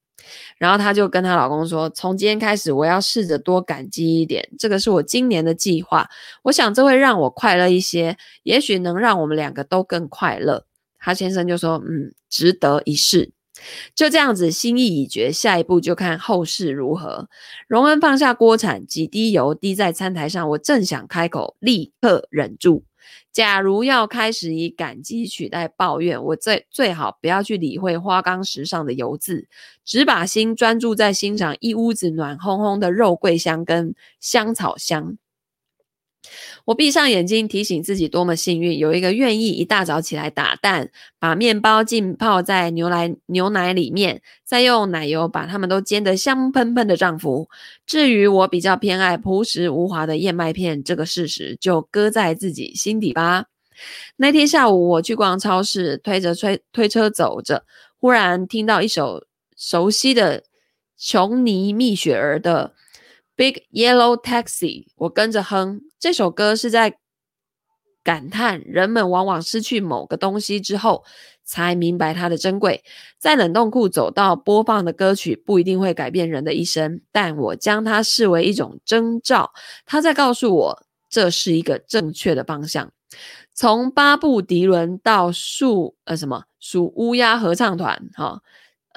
[0.57, 6.09] 然后她就跟她老公说：“从今天开始，我要试着多感激一点，这个是我今年的计划。
[6.45, 10.65] 我想这会让我快乐一些，也许能让我们两个都更快乐。”
[11.01, 13.33] 他先生就说：“嗯，值得一试。”
[13.95, 17.29] 就这样子，心意已决，下一步就看后事如何。
[17.69, 22.85] 荣恩放下锅铲，几滴油滴在餐台上，我正想开口，立刻忍住。
[23.33, 29.47] 假如要开始以感激取代抱怨，我最最好不要去理会花岗石上的油渍，
[29.85, 35.17] 只把心专注在欣赏一屋子暖烘烘的肉桂香跟香草香。
[36.67, 47.49] 我闭上眼睛，提醒自己多么幸运，有一个愿意一大早起来打蛋，把面包浸泡在牛奶牛奶里面，再用奶油把它们都煎得香喷喷的丈夫。
[47.87, 53.47] 至于我比较偏爱朴实无华的燕麦片这个事实，就搁在自己心底吧。
[54.17, 57.65] 那天下午，我去逛超市，推着推推车走着，
[57.99, 59.25] 忽然听到一首
[59.57, 60.45] 熟悉的
[60.99, 62.75] 琼尼蜜雪儿的。
[63.37, 65.81] Big Yellow Taxi，我跟着哼。
[66.01, 66.97] 这首歌是在
[68.03, 71.05] 感叹人们往往失去某个东西之后，
[71.45, 72.83] 才明白它的珍贵。
[73.19, 79.53] 在冷冻库走到播放的歌曲不一定会改变人的一生，但我将它视为一种征兆，
[79.85, 82.91] 它在告诉我这是一个正确的方向。
[83.53, 88.41] 从巴布迪伦到数呃什么数乌鸦合唱团，哈、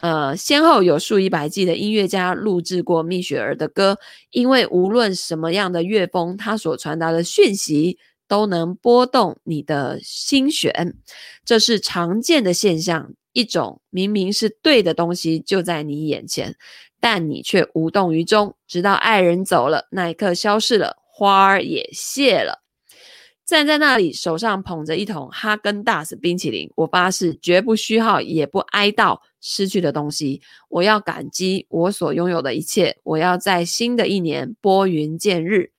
[0.04, 3.98] 呃，先后有数以百计的音乐家录制过蜜雪儿的歌，
[4.32, 10.98] 因为无论什么样的乐风，它所传达的讯息都能拨动你的心弦，
[11.46, 13.14] 这是常见的现象。
[13.32, 16.58] 一种明明是对的东西就在你眼前，
[17.00, 22.63] 但你却无动于衷，直到爱人走了，那一刻消失了，花儿也谢了。
[23.46, 30.42] 站在那里，手上捧着一桶哈根达斯冰淇淋，我发誓绝不虚耗，也不哀悼失去的东西。
[30.70, 32.98] 我要感激我所拥有的一切。
[33.04, 35.72] 我要在新的一年拨云见日。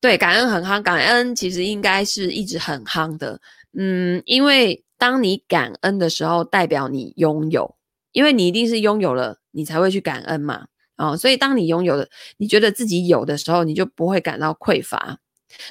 [0.00, 3.40] 对，感恩很夯，感恩其实应该是一直很夯的。
[3.76, 7.74] 嗯，因为当你感恩的时候，代表你拥有，
[8.12, 10.68] 因为你一定是拥有了，你才会去感恩嘛。
[10.96, 15.18] 哦，所以当你拥有了，你觉得自己有的时候，你就不会感到匮乏。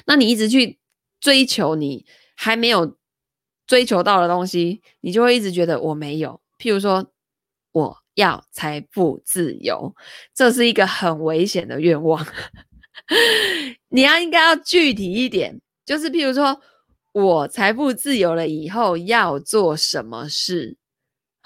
[0.06, 0.78] 那你一直去
[1.20, 2.96] 追求你还没有
[3.66, 6.40] 追求到的东西，你就会一直觉得我没有。
[6.58, 7.12] 譬如说，
[7.72, 9.94] 我要财富自由，
[10.34, 12.26] 这是一个很危险的愿望。
[13.90, 16.60] 你要应该要具体一点，就是譬如说
[17.12, 20.76] 我财富自由了以后要做什么事。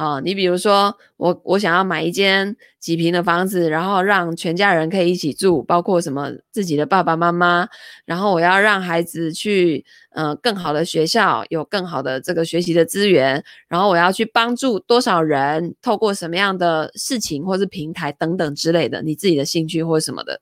[0.03, 7.69] 啊，你比如说，我我想要买一间几平的房子，然后让全家人可以一起住，包括什么自己的爸爸妈妈，
[8.05, 20.41] 然后我要让孩子去呃更好的学校，有更好的这个学习的资源，然后我要去帮助多少人，透过什么样的事情或是平台等等之类的，你自己的兴趣或什么的，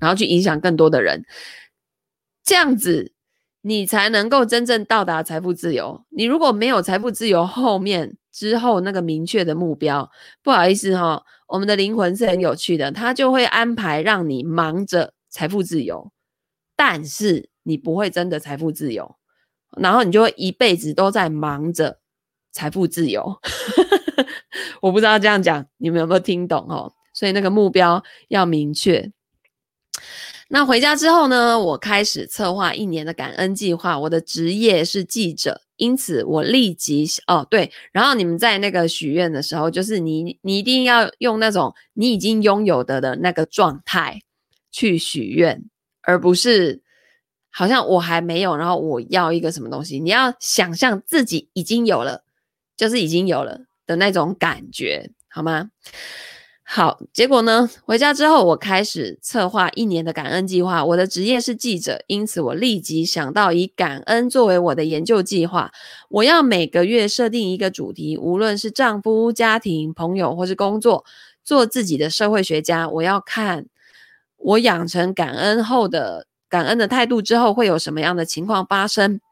[0.00, 1.26] 然后去影响更多的人，
[2.42, 3.12] 这样子
[3.62, 6.04] 你才能够真正到达财富自由。
[6.10, 8.16] 你如果没有财富自由，后面。
[8.30, 10.08] 之后那个明确的目标，
[10.44, 16.12] 不好意思哈、哦，我们的灵魂是很有趣的，他就会安排让你忙着财富自由，
[16.76, 19.16] 但是你不会真的财富自由，
[19.76, 21.98] 然后你就会一辈子都在忙着
[22.52, 23.40] 财富自由。
[24.82, 26.92] 我不知道这样讲你们有没有听懂哦？
[27.12, 29.10] 所以那个目标要明确。
[30.48, 33.98] 那回家之后呢，我开始策划一年的感恩计划。
[34.00, 35.62] 我的职业是记者。
[35.76, 44.20] 因此，我立即哦对，然后你们在那个许愿的时候，就是你你一定要用那种你已经拥有的的那个状态
[44.72, 45.62] 去许愿，
[46.02, 46.82] 而不是
[47.48, 50.00] 好像我还没有，然后我要一个什么东西。
[50.00, 52.24] 你要想象自己已经有了，
[52.76, 55.70] 就是已经有了的那种感觉，好吗？
[56.70, 57.66] 好，结果呢？
[57.86, 60.84] 回家之后，我开始策划一年的感恩计划。
[60.84, 65.72] 我的职业是记者，因此我立即想到以感恩作为我的研究计划。
[66.10, 71.06] 我要每个月设定一个主题，无论是丈夫、家庭、朋友或是工作，
[71.42, 72.86] 做自己的社会学家。
[72.86, 73.64] 我要看
[74.36, 79.22] 我养成感恩后的感恩的态度之后会有什么样的情况发生。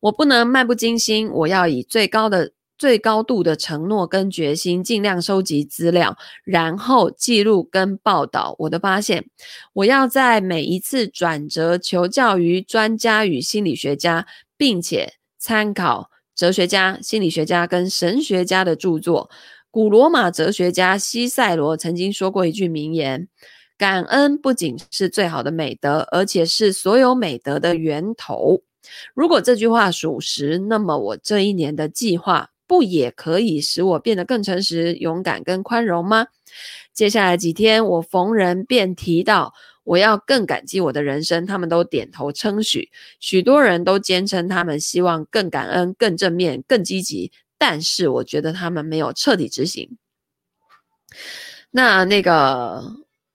[0.00, 2.52] 我不能漫不经心，我要以最高的。
[2.80, 9.26] 最高度的承诺跟决心，尽量收集资料，然后记录跟报道我的发现。
[9.74, 19.28] 我要在每一次转折求教于专家与心理学家，并且参考哲学家、心理学家跟神学家的著作。
[19.70, 23.28] 古罗马哲学家西塞罗曾经说过一句名言
[23.76, 28.62] ：“感恩不仅是最好的美德，而且是所有美德的源头。”
[29.12, 32.48] 如果这句话属实，那么我这一年的计划。
[32.70, 36.28] 不也可以使我变得更诚实、勇敢、跟宽容吗？
[36.94, 39.52] 接下来几天，我逢人便提到
[39.82, 42.88] 我要更感激我的人生，他们都点头称许。
[43.18, 49.98] 许多人都坚称他们希望更感恩、更正面、更积极，但是我觉得他们没有彻底执行。
[51.72, 52.84] 那那个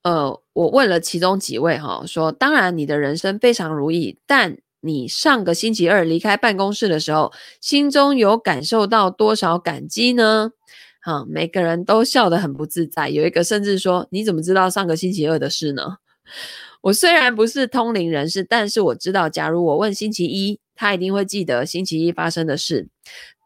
[0.04, 10.52] 呃，我问了其中几位哈，说当然你的人生非常如意，但你上个星期二离开办公室的时候，心中有感受到多少感激呢？
[11.02, 13.10] 哈，每个人都笑得很不自在。
[13.10, 15.98] 有一个甚至说：“你怎么知道上个星期二的事呢？”
[16.82, 22.88] 我虽然不是通灵人士，但是我知道，假如我问星期一，他一定会记得星期一发生的事。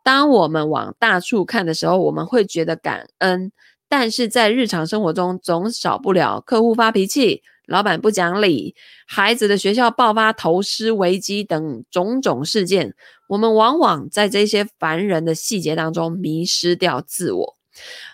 [0.04, 3.52] 当我们往大处看的时候，我们会觉得感恩，
[3.88, 12.96] 但是在日常生活中，总少不了客户发脾气、老板不讲理、孩子的学校爆发投师危机等种种事件。
[13.28, 17.56] 我们往往在这些烦人的细节当中迷失掉自我。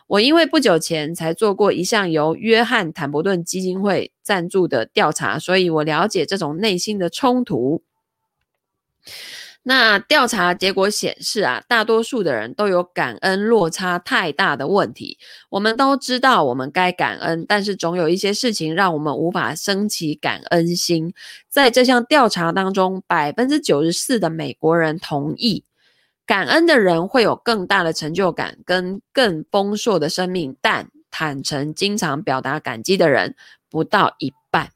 [0.07, 7.81] 我因为不久前才做过一项由约翰·坦博顿基金会赞助的调查，所以我了解这种内心的冲突。
[9.67, 15.17] 那调查结果显示啊，大多数的人都有感恩落差太大的问题。
[15.49, 21.11] 我们都知道我们该感恩，但是总有一些事情让我们无法升起感恩心。
[21.49, 25.63] 在这项调查当中，百分之九十四的美国人同意，
[26.27, 33.35] 感恩的人会有更大的成就感跟更丰硕的生命，但坦诚、经常表达感激的人
[33.71, 34.69] 不到一半。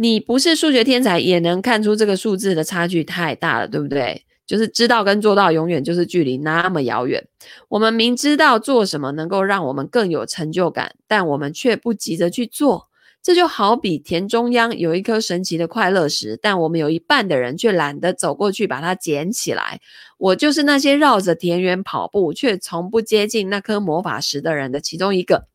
[0.00, 4.24] 你不是数学天才，也能看出这个数字的差距太大了，对不对？
[4.46, 7.26] 就是知道跟做到，永远就是距离那么遥远。
[7.68, 12.87] 我们明知道做什么能够让我们更有成就感，但我们却不急着去做。
[13.28, 19.82] 这就好比田中央有一颗神奇的快乐石，但我们有一半的人却懒得走过去把它捡起来。
[20.16, 25.46] 我就是那些绕着田园跑步却从不接近那颗魔法石的人的其中一个。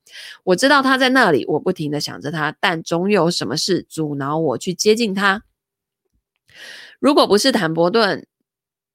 [0.44, 5.42] 我知道他在那里，我不停地想着他，但总有什么事阻挠我去接近他。
[7.00, 8.28] 如果不是坦伯顿，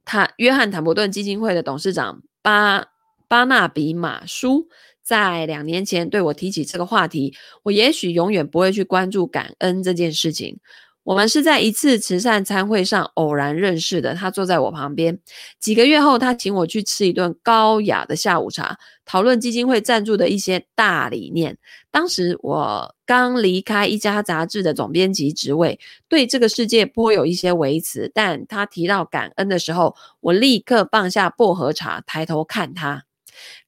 [0.04, 2.84] 他约翰坦伯顿基金会的董事长巴
[3.26, 4.68] 巴纳比马舒
[5.08, 10.58] 在两年前对我提起这个话题，我也许永远不会去关注感恩这件事情。
[11.02, 14.12] 我们是在一次慈善餐会上偶然认识的。
[14.12, 15.18] 他坐在我旁边。
[15.58, 21.56] 几个月后，他请我去吃一顿高雅的下午茶，讨论基金会赞助的一些大理念。
[21.90, 28.12] 当时我刚离开一家杂志的总编辑职位，对这个世界颇有一些微词。
[28.12, 33.07] 但他提到感恩的时候，我立刻放下薄荷茶，抬头看他。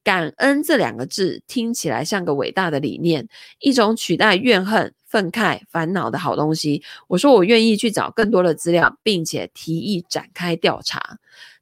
[0.03, 3.27] 感恩这两个字听起来像个伟大的理念，
[3.59, 4.93] 一种取代怨恨。
[5.11, 6.81] 愤慨、烦恼的好东西。
[7.09, 11.17] 我说我愿意去找更多的资料，并且提议展开调查。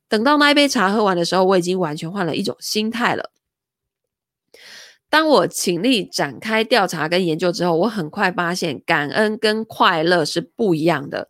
[0.07, 3.31] 等到那一杯茶喝完的时候，我已经完全换了一种心态了。
[5.09, 11.27] 当我倾力展开调查跟研究之后，我很快发现，感恩跟快乐是不一样的。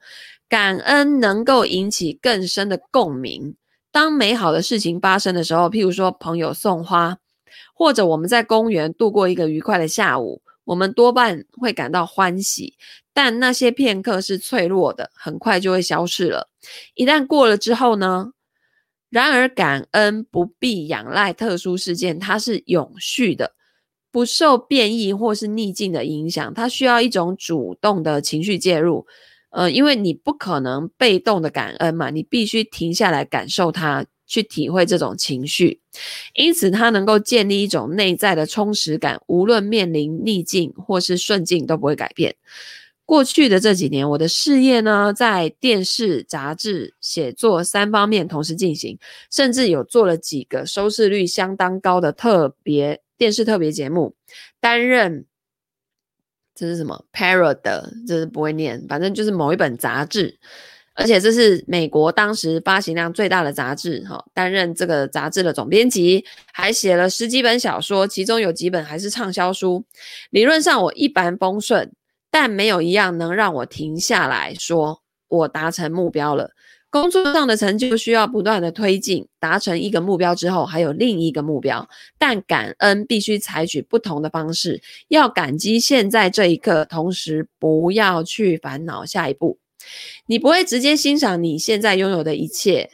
[0.50, 3.56] 感恩能够引起更深的共鸣。
[3.92, 7.18] 当美好的事情发生的时候，譬如说朋友送花，
[7.74, 10.42] 或者我们在公园度过一个愉快的下午。
[10.66, 12.76] 我们多半会感到欢喜，
[13.12, 16.48] 但那些片刻是脆弱的，很快就会消逝了。
[16.94, 18.34] 一旦过了之后呢？
[19.10, 23.56] 然而，感恩不必仰赖特殊事件，它是永续的，
[24.12, 26.54] 不受变异或是逆境的影响。
[26.54, 29.08] 它需要一种主动的情绪介入，
[29.50, 34.06] 呃，因为你不可能被动的感恩嘛，你必须停下来感受它。
[34.32, 35.82] 去体会这种情绪，
[36.36, 42.36] 因此它能够建立一种内在的充实感，无论面临逆境或是顺境都不会改变。
[43.06, 49.00] 过去的这几年，我的事业呢，在电视、杂志、写作三方面同时进行，
[49.32, 54.14] 甚至有做了几个收视率相当高的特别电视特别节目，
[54.60, 55.26] 担任
[56.60, 60.38] 这是什么 Parrot 的，这是不会念，反正就是某一本杂志。
[60.94, 69.86] 而且这是美国当时发行量最大的杂志，哈，担任这个杂志的总编辑，还写了十几本小说，其中有几本还是畅销书。
[70.32, 71.90] 理论上我一帆风顺，
[72.30, 76.52] 但没有一样能让我停下来说我达成目标了。
[76.92, 89.60] 工作上的成就需要不断的推进，达成一个目标之后还有另一个目标，但感恩必须采取不同的方式，要感激现在这一刻，同时不要去烦恼下一步。
[90.26, 92.90] 你不会直接欣赏你现在拥有的一切，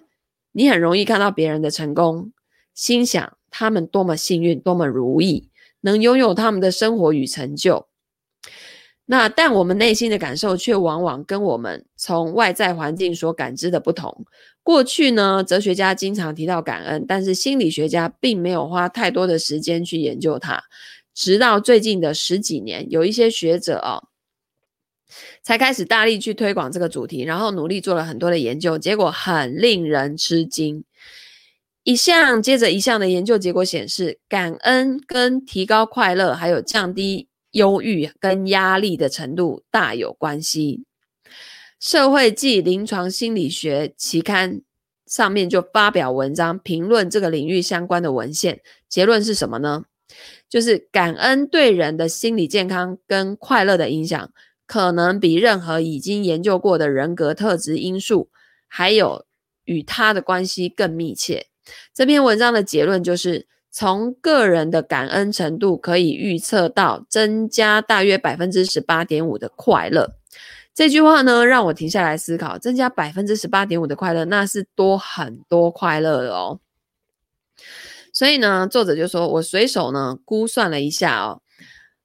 [0.51, 2.33] 你很容易看到别人的成功，
[2.73, 5.49] 心想他们多么幸运，多么如意，
[5.81, 7.87] 能拥有他们的生活与成就。
[9.05, 14.25] 那但我们内心的感受却往往跟我们从外在环境所感知的不同。
[14.63, 20.63] 过去呢，哲学家经常提到感恩，但是心理学家并没有花太多的时间去研究它。
[21.13, 24.09] 直到最近的十几年，有一些学者哦，
[25.43, 30.83] 才开始大力去推广这个主题，然后努力做了很多的研究，结果很令人吃惊。
[31.83, 40.83] 一项接着一项的研究结果显示，感恩跟提高快乐，还有降低忧郁跟压力的程度大有关系。
[41.79, 44.61] 社会暨临床心理学期刊
[45.05, 49.85] 上面就发表文章评论这个领域相关的文献，结论是什么呢？
[50.49, 54.31] 就是感恩对人的心理健康跟快乐的影响，
[54.67, 58.29] 可能比任何已经研究过的人格特质因素，
[58.67, 59.25] 还有
[59.63, 61.47] 与他的关系更密切。
[61.93, 63.47] 这篇文章的结论就是，
[63.77, 70.13] 从个人的感恩程度可以预测到增加大约百分之十八点五的快乐。
[70.73, 76.61] 这句话呢，让我停下来思考，增加百分之十八点五的快乐，那是多很多快乐的哦。
[78.13, 81.41] 所以呢，作者就说，我随手呢估算了一下哦，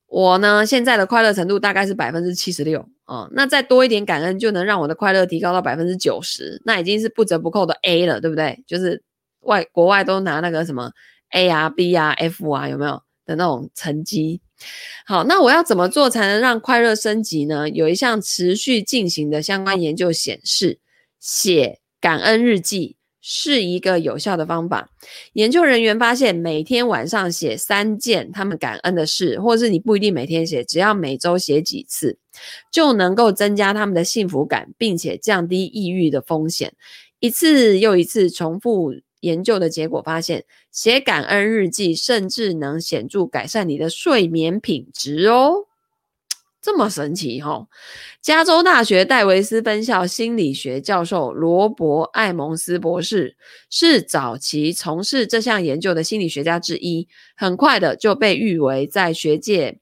[0.08, 8.64] 我呢现在的快乐程度大概是百分之七十六哦，那再多一点感恩，就能让我的快乐提高到百分之九十，那已经是不折不扣的 A 了，对不对？
[8.66, 9.00] 就是。
[9.44, 10.90] 外国外都拿那个什么
[11.32, 14.40] A 啊 B 啊 F 啊有没有的那种成绩？
[15.06, 17.68] 好，那我要怎么做才能让快乐升级呢？
[17.68, 20.78] 有一项持续进行的相关研究显示，
[21.18, 24.90] 写感恩日记是一个有效的方法。
[25.32, 32.18] 研究人员发现，每天晚上写三件他们感恩的事，或是你不一定每天写，只要每周写几次，
[32.70, 36.74] 就能够增加他们的幸福感，并且降低抑郁的风险。
[37.18, 38.92] 一次又一次重复。
[39.20, 45.66] 研究的结果发现，写感恩日记甚至能显著改善你的睡眠品质哦，
[46.62, 47.68] 这么神奇哦！
[48.20, 53.36] 加州大学戴维斯分校心理学教授罗伯·艾蒙斯博士
[53.70, 59.78] 是早期从事这项研究的心理学家之一，很快的就被誉为在学界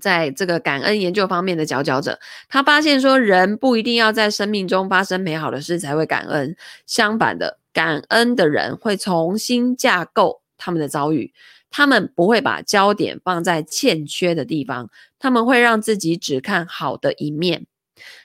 [0.00, 2.18] 在这个感恩研究方面的佼佼者。
[2.48, 6.56] 他发现说，人不一定要在生命中发生美好的事才会感恩，
[6.86, 7.61] 相反的。
[7.72, 11.32] 感恩的人会重新架构他们的遭遇，
[11.70, 17.66] 他们不会把焦点放在欠缺的地方，他们会让自己只看好的一面。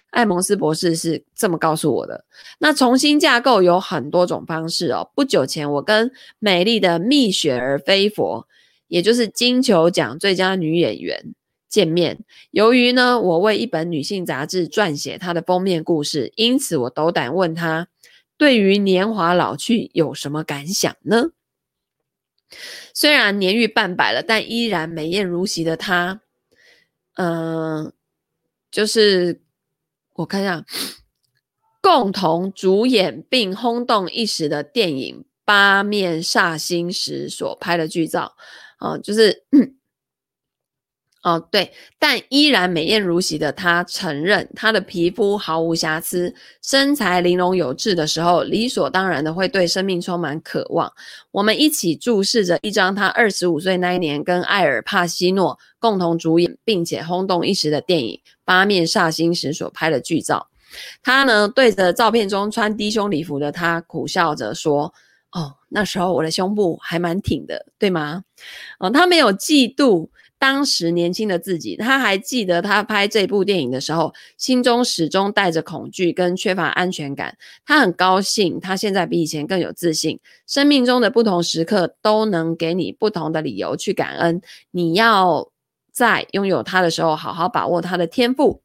[0.09, 2.25] 艾蒙斯博士是这么告诉我的。
[2.59, 5.11] 那重新架构有很多种方式哦。
[5.13, 8.47] 不久前，我跟美丽的蜜雪儿菲佛，
[8.87, 11.35] 也就是金球奖最佳女演员
[11.67, 12.19] 见面。
[12.51, 17.87] 由于呢，我为一本女性杂志撰写她的封面故事，因此我斗胆问她。
[18.37, 21.31] 对于年华老去有什么感想呢？
[22.93, 26.21] 虽然年逾半百了，但依然美艳如昔的她，
[27.15, 27.91] 嗯、
[28.71, 29.41] 就是
[30.13, 30.65] 我看一下，
[31.81, 38.35] 共同主演并轰动一时的电影《八面煞星》时所拍的剧照，
[38.77, 39.45] 啊、就是。
[41.27, 41.69] 哦，对，
[41.99, 50.89] 但依然美艳如昔的她承认，她的皮肤毫无瑕疵，身材玲珑有致的时候，理所当然的会对生命充满渴望。
[51.31, 58.15] 我们一起注视着一张她二十五岁那一年跟艾尔帕西诺共同主演并且轰动一时的电影
[58.45, 60.47] 《八面煞星》时所拍的剧照。
[61.03, 64.93] 她呢，对着照片中穿低胸礼服的她苦笑着说
[65.33, 68.23] ：“哦，那时候我的胸部还蛮挺的，对吗？”
[68.79, 70.07] 哦，她没有嫉妒。
[70.39, 77.37] 当时年轻的自己，他还记得他拍这部电影的时候，心中始终带着恐惧跟缺乏安全感。
[77.65, 80.19] 他很高兴，他现在比以前更有自信。
[80.45, 84.41] 生命中的不同时刻都能给你不同的理由去感恩。
[84.71, 85.51] 你要
[85.91, 88.61] 在拥有他的时候，好好把握他的天赋。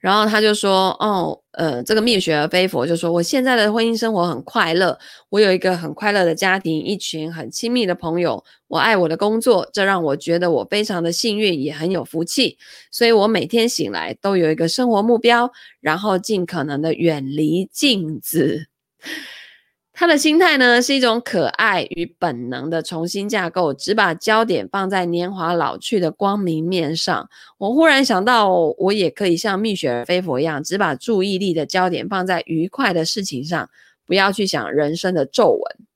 [0.00, 4.98] 然后他就说：“哦，呃，这个蜜雪儿菲佛就说，我现在的婚姻生活很快乐，
[5.28, 12.56] 我有一个很快乐的家庭，一群很亲密的朋友，我爱我的工作，这让我觉得我非常的幸运，也很有福气。
[12.90, 18.66] 所以我每天醒来都有一个生活目标，然后尽可能的远离镜子。”
[20.00, 27.28] 他的心态呢，是一种可爱与本能的重新架构，只把焦点放在年华老去的光明面上。
[27.58, 28.48] 我忽然想到，
[28.78, 33.68] 我也可以像蜜雪儿菲佛一样，只把注意力的焦点放在愉快的事情上，
[34.06, 35.86] 不要去想人生的皱纹。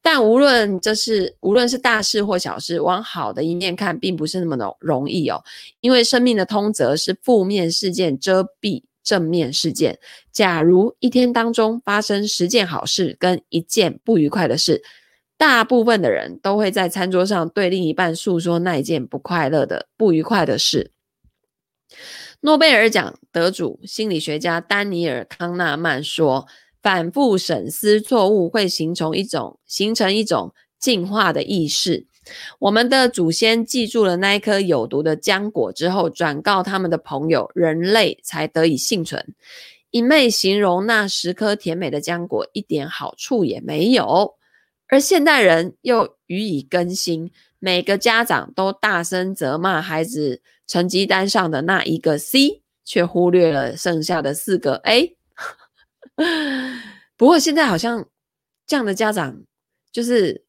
[0.00, 5.42] 但无论这是无论是大事或小事，往好的一面看，并不是那么容容易哦，
[5.80, 8.84] 因为生命的通则是负面事件遮蔽。
[9.08, 9.98] 正面事件，
[10.30, 14.82] 假如一天当中发生十件好事跟一件不愉快的事，
[15.38, 20.90] 大部分的人都会在餐桌上对另一半诉说那一件不快乐的、不愉快的事。
[22.40, 26.46] 诺贝尔奖得主心理学家丹尼尔·康纳曼说
[26.82, 32.06] ：“反复审思错误会形成一种形成一种进化的意识。
[32.58, 39.34] 我们的祖先记住了那一颗有毒的浆果之后，转告他们的朋友，人类才得以幸存。
[39.90, 44.34] 一味形容那十颗甜美的浆果一点好处也没有，
[44.88, 55.16] 而现代人又予以更新，每个家长都大声责骂孩子成绩单上的那一个 C，却忽略了剩下的四个 A。
[57.16, 58.06] 不过现在好像
[58.66, 59.42] 这样的家长
[59.92, 60.47] 就是。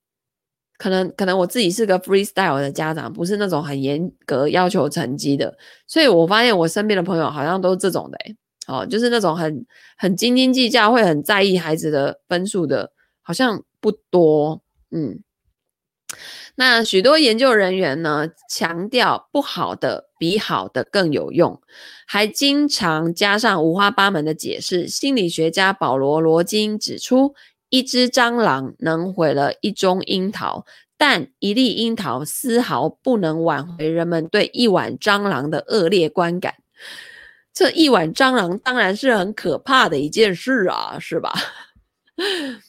[0.79, 5.55] 可能可能我自己是个 freestyle 的家长，不是那种很严格要求成绩的，
[5.85, 8.35] 所以我发现我身边的朋友好像都是这种的，欸，
[8.67, 9.65] 哦，就是那种很
[9.97, 15.19] 很斤斤计较，会很在意孩子的分数的，好像不多，嗯。
[16.55, 21.61] 那许多研究人员呢，强调不好的比好的更有用，
[22.07, 24.87] 还经常加上五花八门的解释。
[24.87, 27.35] 心理学家保罗·罗金指出。
[27.69, 30.65] 一只蟑螂能毁了一中樱桃，
[30.97, 36.55] 但一粒樱桃丝毫不能挽回人们对一碗蟑螂的恶劣观感。
[37.53, 41.33] 这一碗蟑螂当然是很可怕的一件事啊，是吧？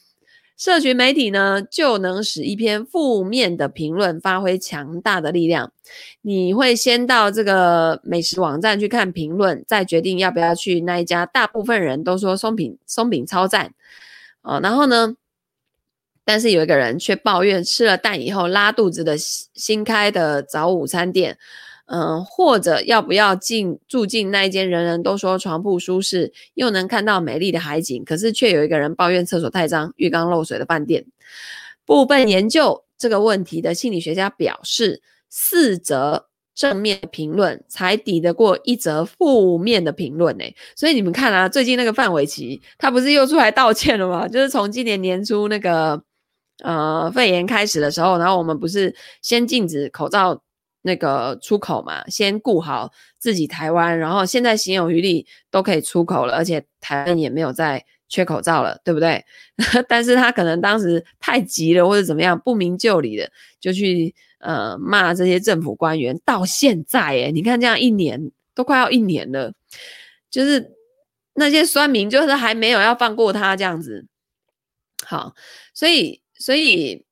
[0.57, 5.71] 社群媒体呢，就能使一篇负面的评论发挥强大的力量。
[6.21, 11.25] 你会先到这个美食网站去看评论，再决定要不要去那一家。
[11.25, 13.73] 大部分人都说松饼松饼超赞。
[14.41, 15.15] 哦，然后呢，
[16.25, 21.37] 但是有一个人却抱怨吃了蛋以后拉肚子的新开的早午餐店，
[21.85, 31.05] 嗯、或者要不要进住进那一间人人都说床铺舒适又能看到美丽的海景，可是却有一个人抱怨厕所太脏、浴缸漏水的饭店。
[31.85, 36.30] 部分研究这个问题的心理学家表示，四则。
[36.53, 40.43] 正面评论才抵得过一则负面的评论呢，
[40.75, 44.27] 所以你们看啊，最近那个范玮琪，他不是又出来道歉了吗？
[44.27, 46.01] 就是从今年年初那个
[46.63, 50.41] 呃肺炎开始的时候，然后我们不是先禁止口罩
[50.81, 59.25] 那个出口嘛，先顾好自己台湾，然后现在行有余力都可以出口了，而且台湾也没有再缺口罩了，对不对？
[59.89, 64.13] 但是他可能当时太急了，或者怎么样，不明就里的就去。
[64.43, 69.53] 呃，骂这些政府官员到现在，哎，你看这样一年都快要一年了，
[70.31, 70.71] 就是
[71.35, 74.03] 那些酸民就是还没有要放过他这样子。
[75.05, 75.35] 好，
[75.75, 77.05] 所以所以，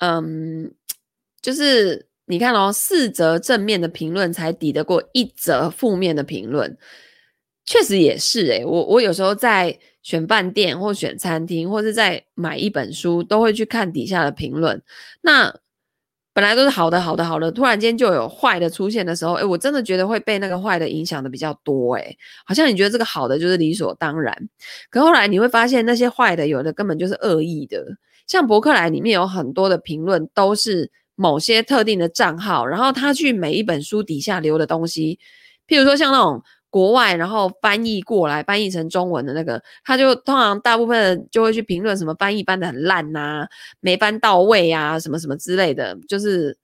[0.00, 0.70] 嗯，
[1.40, 6.76] 就是你看哦，四则正面的评论才抵得过一则负面的评论，
[7.64, 14.80] 确实也是哎，我我有时候在选饭店或选餐厅，或是在买一本书，都会去看底下的评论，
[15.22, 15.52] 那。
[16.32, 24.36] 本来都是好的，好的，好的，突然间就有坏的出现的时候，诶，我真的觉得会被那个坏的影响的比较多，诶，好像你觉得这个好的就是理所当然，
[24.90, 27.82] 可后来你会发现那些坏的有的根本就是恶意的，
[28.26, 35.18] 像博客来里面有很多的评论都是某些特定的账号，然后他去每一本书底下留的东西，
[35.66, 36.42] 譬如说像那种。
[36.76, 43.48] 国外，然后翻译过来，翻译成中文的那个，他就通常大部分就会去评论什么翻译翻得很烂呐、啊，
[43.80, 46.54] 没翻到位啊，什么什么之类的，就是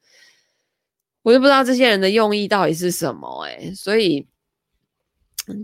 [1.23, 4.29] 我就不知道这些人的用意到底是什么哎、所以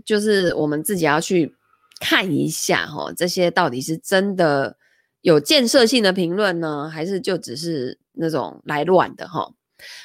[0.03, 1.55] 就是我们自己要去
[1.99, 4.75] 看一下哈，这些到底是真的
[5.21, 9.51] 有建设性的评论呢，还是就只是那种来乱的哈？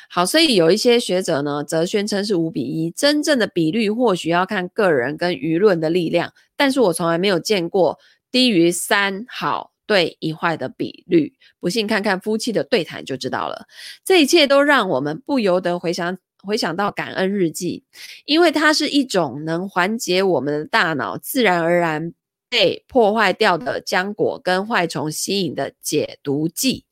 [0.09, 7.99] 好，所以有一些学者呢，则宣称是五比一，真正的比率或许要看个人跟舆论的力量，但是我从来没有见过
[8.31, 13.67] 低于三好对一坏的比率，不信看看夫妻的对谈就知道了。
[14.05, 17.85] 这一切都让我们不由得回想回想到感恩日记，
[18.25, 22.13] 因为它是一种能缓解我们的大脑自然而然
[22.49, 26.85] 被破坏掉的浆果跟坏虫吸引的解毒剂。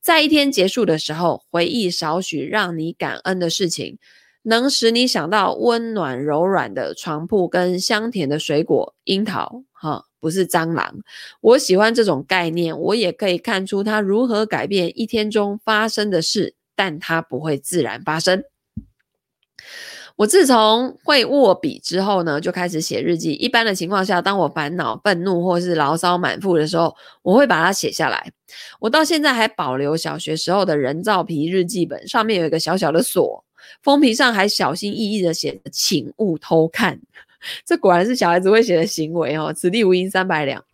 [0.00, 3.98] 在一天结束的时候，回忆少许让你感恩的事情，
[4.42, 11.00] 能使你想到温暖柔软的床铺跟香甜的水果樱桃，哈，不是蟑螂。
[11.40, 18.44] 我喜欢这种概念，我也可以看出它如何改变一天中发生的事，但它不会自然发生。
[20.16, 23.34] 我自从会握笔之后呢，就开始写日记。
[23.34, 28.32] 一般的情况下，当我烦恼、愤怒或是牢骚满腹的时候，我会把它写下来。
[28.80, 33.44] 我到现在还保留小学时候的人造皮日记本，上面有一个小小的锁，
[33.82, 36.98] 封皮上还小心翼翼地写着“请勿偷看”。
[37.64, 39.52] 这果然是小孩子会写的行为哦。
[39.52, 40.64] 此地无银三百两。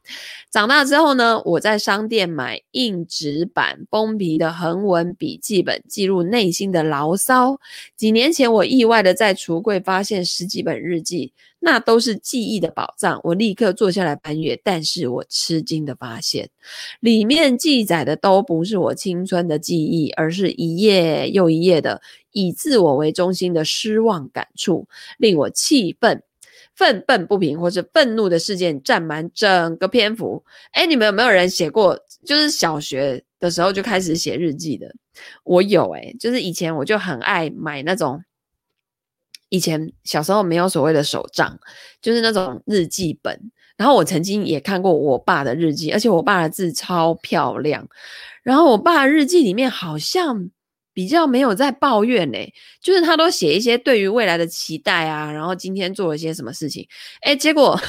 [0.50, 7.58] 长大之后呢，我在商店买硬纸板、封皮的横纹笔记本，记录内心的牢骚。
[7.96, 13.18] 几年前，我意外的在橱柜发现十几本日记，那都是记忆的宝藏。
[13.24, 16.50] 我立刻坐下来翻阅，但是我吃惊的发现，
[17.00, 22.02] 里面记载的都不是我青春的记忆，而是一页又一页的
[22.32, 26.22] 以自我为中心的失望感触，令我气愤。
[26.74, 30.44] 愤愤不平或是愤怒的事件占满整个篇幅。
[30.72, 31.98] 哎，你们有没有人写过？
[32.24, 34.94] 就是小学的时候就开始写日记的？
[35.44, 38.22] 我有哎，就是以前我就很爱买那种，
[39.48, 41.58] 以前小时候没有所谓的手账，
[42.00, 43.50] 就是那种日记本。
[43.76, 47.88] 然后我曾经也看过我爸的日记，而且我爸的字超漂亮。
[48.42, 50.50] 然后我爸日记里面好像。
[50.94, 52.38] 比较没有在抱怨呢，
[52.80, 56.86] 就是他都写一些对于未来的期待啊，然后今天做了些什么事情，
[57.22, 57.80] 诶，结果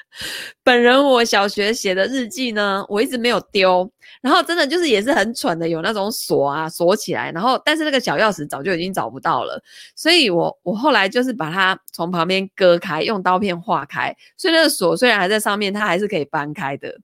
[0.62, 3.90] 本人我小学写的日记呢，我一直没有丢，
[4.20, 9.58] 然后真的就是也是很蠢的，有那种锁啊锁起来，然后但是那个小钥匙早就已经找不到了，
[9.96, 16.94] 所以我我后来就是把它从旁边割开，用刀片划开，所以那个锁虽然还在上面，它还是可以搬开的。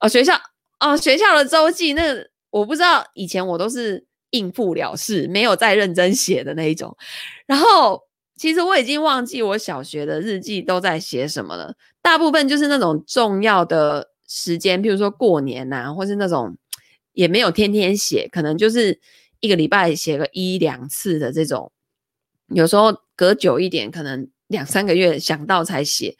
[0.00, 0.34] 哦，学校
[0.80, 2.02] 哦，学校的周记，那
[2.50, 4.04] 我不知道，以前我都是。
[4.34, 6.96] 应付了事，没有再认真写的那一种。
[7.46, 8.02] 然后，
[8.36, 11.74] 其实我已经忘记我小学的日记都在写什么了。
[12.02, 16.56] 大部分就是那种重要的时间，譬如说过年呐、或是那种
[17.12, 19.00] 也没有天天写，可能就是
[19.38, 21.70] 一个礼拜写个一两次的这种。
[22.48, 26.16] 有时候隔久一点，可能两三个月想到才写。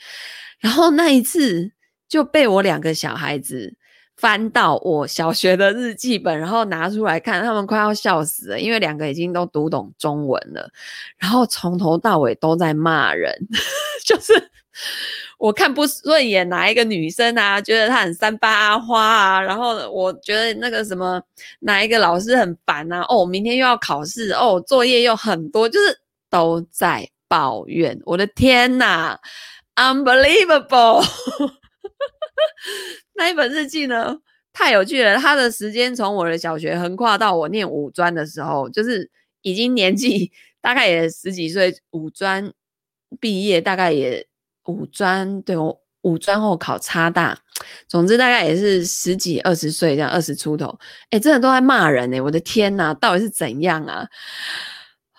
[0.61, 1.73] 然后那一次
[2.09, 3.77] 就被我两个小孩子。
[4.17, 10.71] 翻到我小学的日记本，然后拿出来看，他们快要笑死了，因为两个已经都读懂中文了，
[11.19, 13.35] 然后从头到尾都在骂人，
[14.05, 14.33] 就是
[15.39, 21.21] 我看不顺眼哪一个女生啊，觉得她很三八阿花啊，然后我觉得那个什么
[21.61, 25.99] 哪一个老师很烦啊，哦，明天又要考试，哦，作业又很多，就是
[26.31, 29.19] 都在抱怨，我的天哪
[29.75, 31.05] ，unbelievable。
[33.15, 34.19] 那一本日记呢，
[34.53, 35.17] 太有趣了。
[35.17, 39.11] 他的时间从我的小学横跨到我念五专的时候，就是
[39.43, 42.53] 已经年纪大概也十几岁，五专
[43.21, 44.27] 毕业大概也
[44.65, 47.39] 五专，对，我五专后考差大，
[47.89, 50.79] 总之大概也是十几二十岁这样，二十出头。
[51.11, 52.21] 哎，真的都在骂人哎！
[52.21, 54.07] 我的天哪，到底是怎样啊？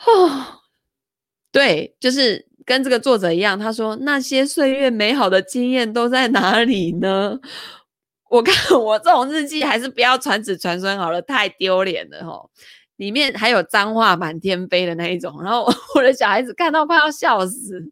[0.05, 0.61] 哦，
[1.51, 2.45] 对，就是。
[2.65, 7.39] 跟这个作者一样，他说那些岁月美好的经验都在哪里呢？
[8.27, 12.49] 我看 我这种日记还是不要传子传孙好了，太丢脸了吼。
[12.97, 17.91] 里面还有脏话满天飞的那一种，然后 我的小孩子看到快要笑死，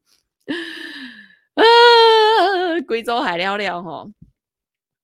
[1.53, 1.61] 啊，
[2.87, 4.09] 贵州海料料吼，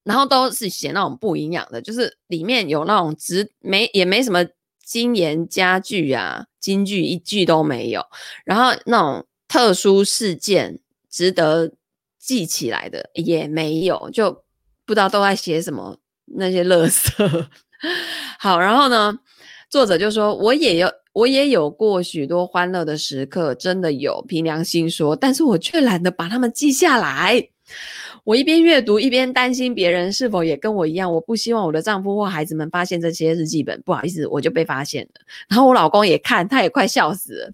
[0.02, 4.44] 然后都是写那种不营养的，就是里面有那种只没也没什么
[4.84, 8.04] 金言佳句啊，金句一句都没有，
[8.44, 9.24] 然后那种。
[9.50, 10.78] 特殊事件
[11.10, 11.72] 值得
[12.20, 14.44] 记起来的也没有，就
[14.86, 17.46] 不知道都在写什么那些垃圾。
[18.38, 19.18] 好，然后呢，
[19.68, 27.48] 作者就说我也有，我也有过许多欢乐的时刻，真的有，凭良心说，但是我却懒得把它们记下来。
[28.24, 31.12] 我一边阅读一边担心别人是否也跟我一样。
[31.12, 33.80] 我不希望我的丈夫或孩子们发现这些日记本。
[33.82, 35.20] 不好意思，我就被发现了。
[35.48, 37.52] 然后我老公也看，他也快笑死了，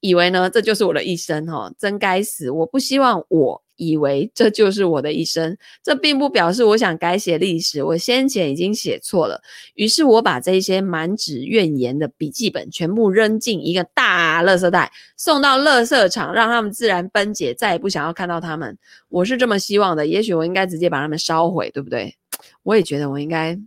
[0.00, 2.50] 以为呢，这就是我的一生哦，真该死！
[2.50, 3.62] 我不希望我。
[3.78, 7.82] 以为这就是我的一生，这并不表示我想改写历史。
[7.82, 9.40] 我先前已经写错了，
[9.74, 18.76] 于是我把这些满纸怨言的笔记本全部扔进一个大垃圾袋，送到垃圾场，让他们自然分解，再也不想要看到他们。
[19.08, 20.06] 我是这么希望的。
[20.06, 22.14] 也许我应该直接把他们烧毁，对不对？
[22.64, 23.58] 我也觉得我应该，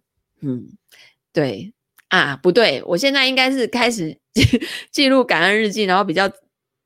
[0.41, 0.68] 嗯，
[1.32, 1.74] 对
[2.09, 4.18] 啊，不对，我现在应该是开始
[4.91, 6.30] 记录感恩日记，然后比较。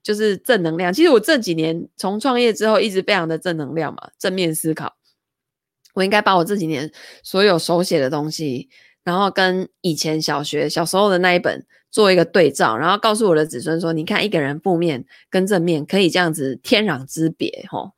[0.05, 0.93] 就是正能量。
[0.93, 4.95] 其实我这几年从创业之后一直非常的正能量嘛，正面思考。
[5.95, 6.91] 我应该把我这几年
[7.23, 8.69] 所有手写的东西，
[9.03, 17.93] 然后跟以前小学小时候的那一本做一个对照，然后告诉我的子孙说：你看一个人负面跟正面可以这样子天壤之别吼。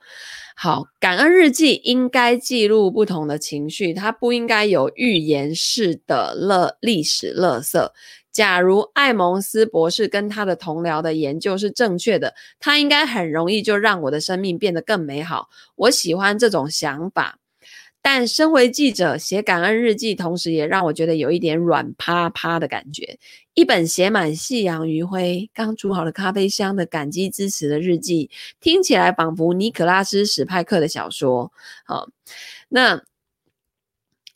[0.55, 7.93] 好，感恩日记应该记录不同的情绪，它不应该有预言式的乐历史乐色。
[8.37, 15.49] 假如艾蒙斯博士跟他的同僚的研究是正确的，他应该很容易就让我的生命变得更美好。
[15.75, 17.39] 我喜欢这种想法。
[17.99, 23.17] 但身为记者，写感恩日记，同时也让我觉得有一点软趴趴的感觉。
[23.55, 28.29] 一本写满夕阳余晖、刚煮好的咖啡香的感激之词的日记，
[28.59, 31.51] 听起来仿佛尼可拉斯史派克的小说。
[31.85, 32.07] 好，
[32.69, 33.01] 那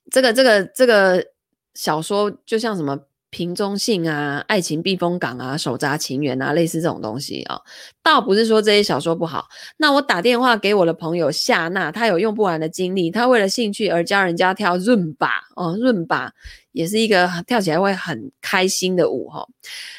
[0.10, 1.28] 这个这个这个
[1.76, 2.99] 小说就像什么？
[3.32, 7.62] 瓶中信啊，爱情避风港啊，手札情缘啊，类似这种东西啊、哦，
[8.04, 9.48] 倒不是说这些小说不好。
[9.78, 16.34] 那我打电话给我的朋友夏娜，她有用不完的精力，她为了兴趣而教人家跳润吧哦，伦巴
[16.74, 19.48] 也是一个跳起来会很开心的舞哈、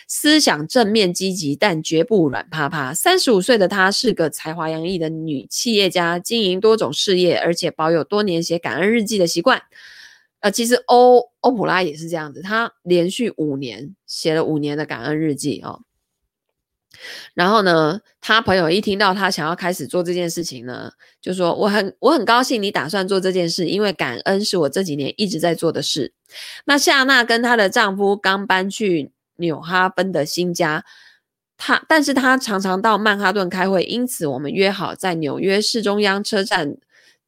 [0.06, 2.92] 思想正面积极，但绝不软趴趴。
[2.92, 9.62] 三十五岁的她是个才华洋溢的女企业家，经营多种事业，而且保有多年写感恩日记的习惯。
[10.42, 15.82] 呃，其实欧欧普拉也是这样子，他连续五年写了五年的感恩日记哦。
[17.32, 20.90] 然后呢，他朋友一听到他想要开始做这件事情呢，
[21.20, 26.12] 就说我很我很高兴你打算做这件事，因为感恩是我这几年一直在做的事。
[26.64, 30.84] 那夏娜跟她的丈夫刚搬去纽哈芬的新家，
[31.56, 36.76] 她但是她常常到曼哈顿开会，因此我们约好在纽约市中央车站。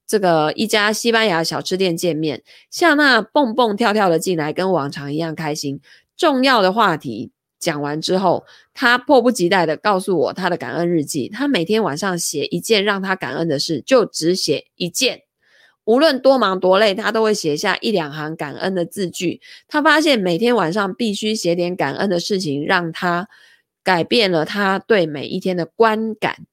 [0.06, 5.80] 这个一家西班牙小吃店见面，夏娜蹦蹦跳跳的进来，跟往常一样开心。
[6.16, 8.44] 重要的话题讲完之后，
[8.74, 11.28] 她迫不及待的告诉我她的感恩日记。
[11.28, 15.22] 她每天晚上写一件让她感恩的事，就只写一件，
[15.84, 19.40] 无论多忙多累，她都会写下一两行感恩的字句。
[19.66, 23.28] 她发现每天晚上必须写点感恩的事情，让她
[23.82, 26.46] 改变了她对每一天的观感。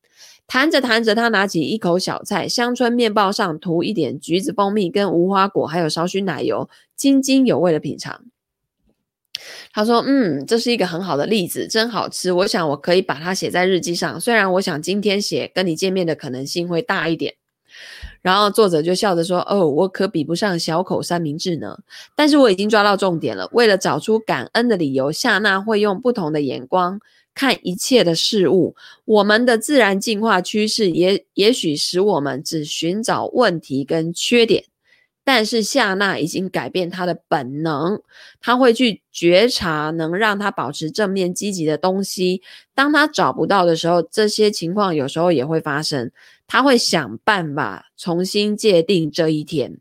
[0.52, 8.26] 谈着谈着，他拿起一口小菜，乡村面包上涂一点橘子蜂蜜跟无花果，还有少许奶油，津津有味的品尝。
[9.72, 12.34] 他说：“嗯，这是一个很好的例子，真好吃。
[12.34, 17.36] 我想我可以把它写在日记上，虽然我想今天写跟你见面的可能性会大一点。”
[18.22, 21.80] 然后作者就笑着说：“哦，我可比不上小口三明治呢，
[22.14, 23.48] 但是我已经抓到重点了。
[23.54, 27.00] 为了找出感恩的理由，夏娜会用不同的眼光。”
[27.34, 28.76] 看一切的事物，
[29.06, 34.66] 我们的自然进化趋势也也许使我们只寻找问题跟缺点，
[35.24, 38.02] 但是夏娜已经改变她的本能，
[38.42, 42.42] 她会去觉察能让她保持正面积极的东西。
[42.76, 46.12] 当她找不到的时候，这些情况有时候也会发生，
[46.48, 49.78] 她会想办法重新界定这一天。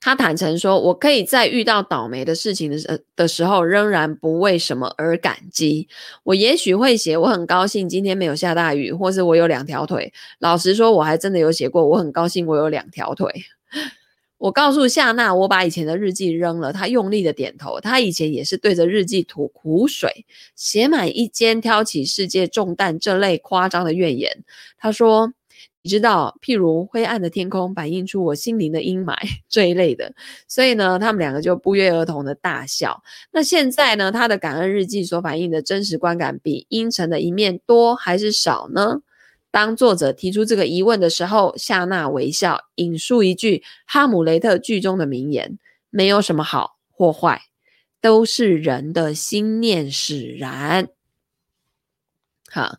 [0.00, 5.88] 他坦诚说：“我可以在遇到倒霉的事情的时的时候，仍然不为什么而感激。
[6.24, 10.12] 我也许会写，我很高兴今天没有下大雨，或是我有两条腿。
[10.38, 13.30] 老实说，我还真的有写过，我很高兴我有两条腿。
[14.38, 16.72] 我告诉夏娜，我把以前的日记扔了。
[16.72, 17.80] 她用力的点头。
[17.80, 24.44] 她以前也是对着日记吐苦水，写满一肩挑起世界重担这类夸张的怨言。
[24.78, 25.32] 她说。”
[25.82, 29.16] 你知道，譬如灰暗的天空反映出我心灵的阴霾
[29.50, 30.14] 这一类的，
[30.46, 33.02] 所以呢，他们两个就不约而同的大笑。
[33.32, 39.00] 那现在呢，他的感恩日记所反映的真实观感比阴沉的一面多还是少呢？
[39.50, 45.58] 当作者提出这个疑问的时候，夏娜微笑，引述一句《哈姆雷特》剧中的名言
[45.90, 47.42] ：“没有什么好或坏，
[48.00, 50.88] 都是人的心念使然。”
[52.54, 52.76] 好，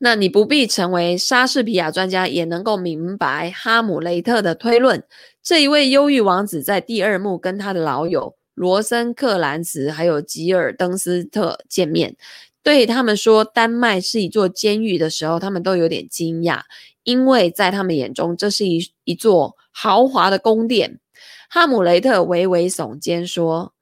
[0.00, 5.02] 那你不必成为莎士比亚专家，也能够明白哈姆雷特的推论。
[5.42, 12.14] 这一位忧郁王子在第二幕跟他的老友罗森克兰茨还有吉尔登斯特见面，
[12.62, 16.60] 对他们说丹麦是一座监狱的时候，他们都有点惊讶，
[17.02, 21.00] 因为在他们眼中这是一一座豪华的宫殿。
[21.48, 23.72] 哈姆雷特微微耸肩说。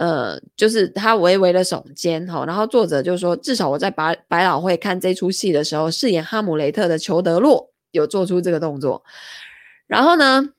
[0.00, 9.04] 呃，就是他微微的耸肩，哈，然后作者就说，至少我在百百老汇看这出戏的时候，饰演哈姆雷特的裘德洛有做出这个动作，
[9.86, 10.54] 然后呢，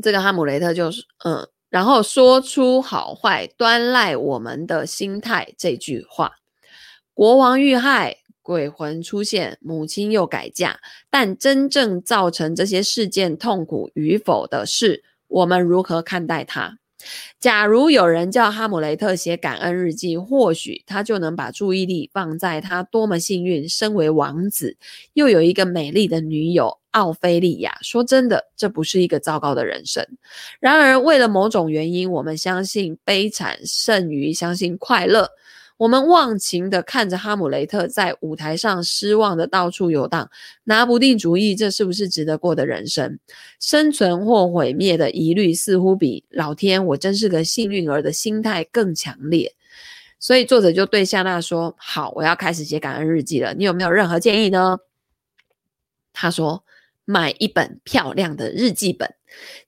[0.00, 6.36] 这个哈姆雷特就是，嗯，然后说出好坏端赖我们的心态这句话，
[7.14, 10.78] 国王遇害，鬼魂出现，母亲又改嫁，
[11.10, 16.78] 但真正造成这些事件痛苦与否的是，我们如何看待它。
[17.40, 24.76] 假如有人叫哈姆雷特写感恩日记，或许他就能把注意力放在他多么幸运，身为王子，
[25.14, 27.78] 又有一个美丽的女友奥菲利亚。
[27.82, 30.04] 说真的，这不是一个糟糕的人生。
[30.58, 35.30] 然而，为了某种原因，我们相信悲惨胜于相信快乐。
[35.78, 40.28] 我们忘情的看着哈姆雷特在舞台上失望的到处游荡，
[40.64, 43.18] 拿不定主意，这是不是值得过的人生？
[43.60, 49.54] 生存或毁灭的疑虑似乎比“老天，我真是个幸运儿”的心态更强烈。
[50.18, 53.54] 所以作者就对夏娜说：“好，我要开始写感恩日记了。
[53.54, 54.78] 你有没有任何建议呢？”
[56.12, 56.64] 他说
[57.08, 59.14] ：“买一本漂亮的日记本。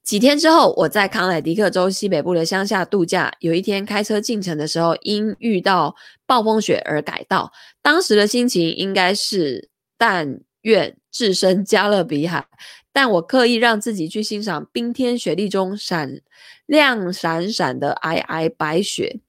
[0.02, 3.32] 几天之后，我在康乃狄克州西北部的乡下度假。
[3.40, 7.50] 有一天开车进城的时候，因遇到暴风雪而改道。
[7.80, 12.46] 当时的心情应该是但愿置身加勒比海，
[12.92, 16.20] 但我刻意让自己去欣赏冰天雪地中闪
[16.66, 19.20] 亮闪闪的皑皑白雪，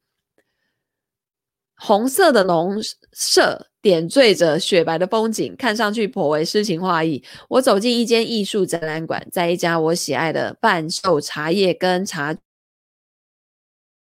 [1.76, 2.78] 红色的农
[3.14, 3.71] 舍。
[3.82, 7.24] 点缀着雪白的风景，看上去颇为诗情画意。
[7.50, 12.36] 我走进一间艺术展览馆，在一家我喜爱的贩售茶叶跟茶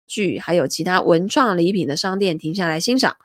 [0.06, 3.16] 具，还有其他文创礼品的商店停下来欣赏。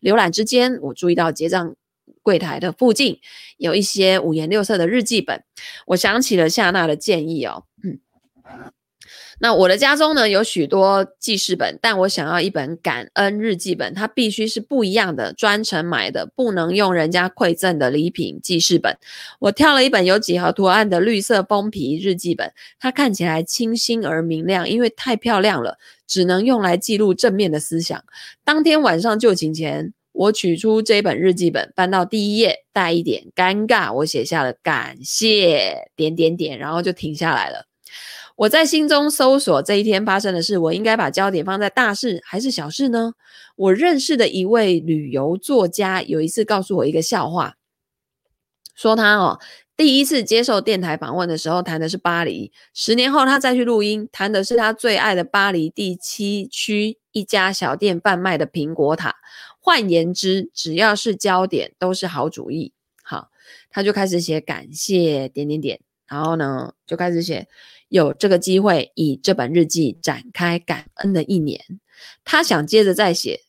[0.00, 1.74] 浏览之间，我注意到结账
[2.22, 3.18] 柜台的附近
[3.56, 5.42] 有一些五颜六色的日记本。
[5.86, 7.98] 我想起了夏娜的建议哦，嗯。
[9.44, 18.96] 那我的家中呢，有许多记事本，但我想要一本感恩日记本，它必须是不一样的，专程买的，不能用人家馈赠的礼品记事本。
[19.40, 25.76] 我挑了一本有几何图案的绿色封皮日记本，它看起来清新而明亮，因为太漂亮了，
[26.06, 28.02] 只能用来记录正面的思想。
[28.46, 37.66] 当天晚上就寝前，我取出这本日记本，翻到第一页，带一点尴尬，我写下了感谢点点点，然后就停下来了。
[38.36, 43.12] 我在心中搜索这一天发生的事，我应该把焦点放在大事还是小事呢？
[43.54, 47.54] 我认识的一位旅游作家有一次告诉我一个笑话，
[48.74, 49.38] 说他哦
[49.76, 59.14] 第一次接受电台访问的时候谈的是巴黎，十年后他再去录音谈的是他最爱的巴黎第七区一家小店贩卖的苹果塔。
[59.60, 62.72] 换言之，只要是焦点都是好主意。
[63.04, 63.30] 好，
[63.70, 67.46] 他就开始写感谢点点点，然后呢就开始写。
[67.94, 71.60] 有这个机会，以这本日记展开感恩的一年。
[72.24, 73.42] 他想接着再写，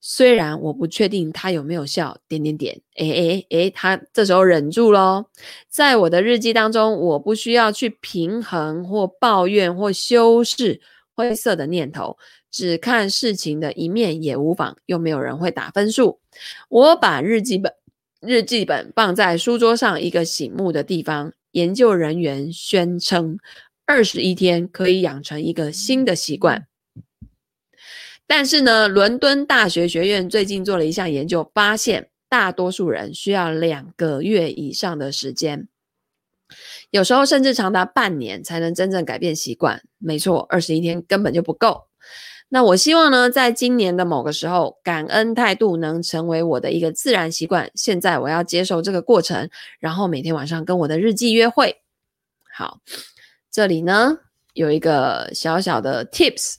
[0.00, 2.16] 虽然我不确定他有没有笑。
[2.28, 5.28] 点点点，诶诶诶，他这时候忍住咯。
[5.68, 10.80] 在我的日记当中，我不需要去平衡或抱怨或修饰
[11.16, 12.16] 灰色的念头，
[12.52, 14.76] 只看事情的一面也无妨。
[14.86, 16.20] 又没有人会打分数。
[16.68, 17.74] 我把日记本
[18.20, 21.32] 日记本放在书桌上一个醒目的地方。
[21.50, 23.38] 研究人员宣称。
[23.84, 26.66] 二十一天可以养成一个新的习惯，
[28.26, 35.68] 但是呢，伦敦大学学院最近做了一项研究，发现大多数人需要两个月以上的时间，
[36.90, 39.82] 有时候甚至长达半年才能真正改变习惯。
[39.98, 41.88] 没错，二十一天根本就不够。
[42.48, 47.70] 那我希望呢，在今年的某个时候，感恩态度能成为我的一个自然习惯。
[47.74, 51.82] 现在我要接受这个过程，然后每天晚上跟我的日记约会。
[52.54, 52.80] 好。
[53.52, 54.16] 这里呢，
[54.54, 56.54] 有一个小小的 tips，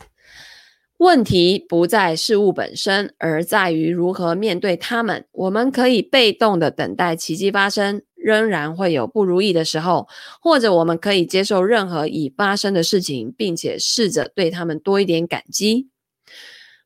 [0.98, 5.26] 问题不在事物本身，而在于如何面对它们。
[5.32, 10.08] 我们可以被动的等待奇迹发生，仍然会有不如意的时候，
[10.40, 15.90] 或者我们可以接受任何已发生的事情，并且试着对他们多一点感激。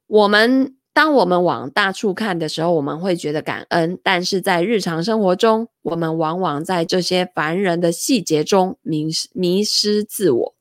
[0.08, 0.74] 我们。
[0.98, 10.56] 当我们往大处看的时候，我们会觉得感恩；但是在日常生活中，我们往往在这些烦人的细节中迷失迷失自我。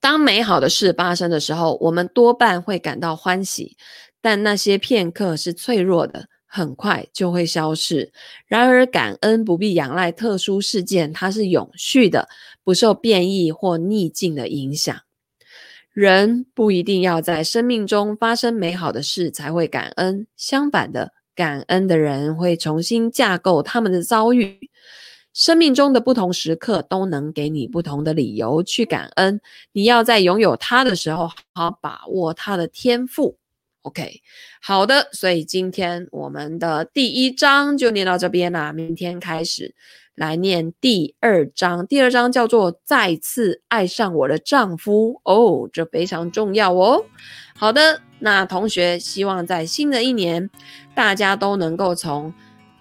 [0.00, 3.76] 当美好的事发生的时候，我们多半会感到欢喜，
[4.20, 8.12] 但那些片刻是脆弱的，很快就会消逝。
[8.48, 12.28] 然而，感恩不必仰赖特殊事件，它是永续的，
[12.64, 15.00] 不受变异或逆境的影响。
[16.00, 24.70] 人不一定要在生命中发生美好的事才会感恩，相反的，感恩的人会重新架构他们的遭遇。
[25.34, 29.42] 生命中的不同时刻都能给你不同的理由去感恩。
[29.72, 33.36] 你要在拥有它的时候，好好把握它的天赋。
[33.82, 34.22] OK，
[34.62, 39.74] 好的，所以今天我们的第一章就念到这边啦，明天开始。
[40.14, 47.04] 来念第二章，第二章叫做“再次爱上我的丈夫”哦，这非常重要哦。
[47.56, 50.50] 好的，那同学希望在新的一年，
[50.94, 52.34] 大家都能够从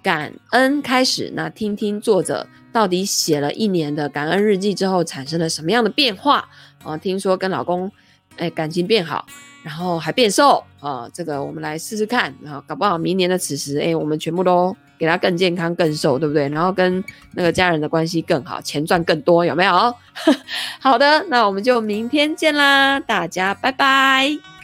[0.03, 1.31] 感恩开始。
[1.33, 6.49] 那听听作者到底写了一年的感恩日记之后，产生了什么样的变化
[6.83, 6.97] 啊？
[6.97, 7.89] 听说跟老公
[8.35, 9.25] 哎感情变好，
[9.63, 12.35] 然后还变瘦啊，这个我们来试试看。
[12.41, 14.75] 然后搞不好明年的此时，哎，我们全部都。
[14.99, 16.47] 给他更健康、更瘦，对不对？
[16.49, 19.95] 然后跟那个家人的关系更好，钱赚更多，有没有？
[20.79, 24.58] 好的，那我们就明天见啦，大家拜拜。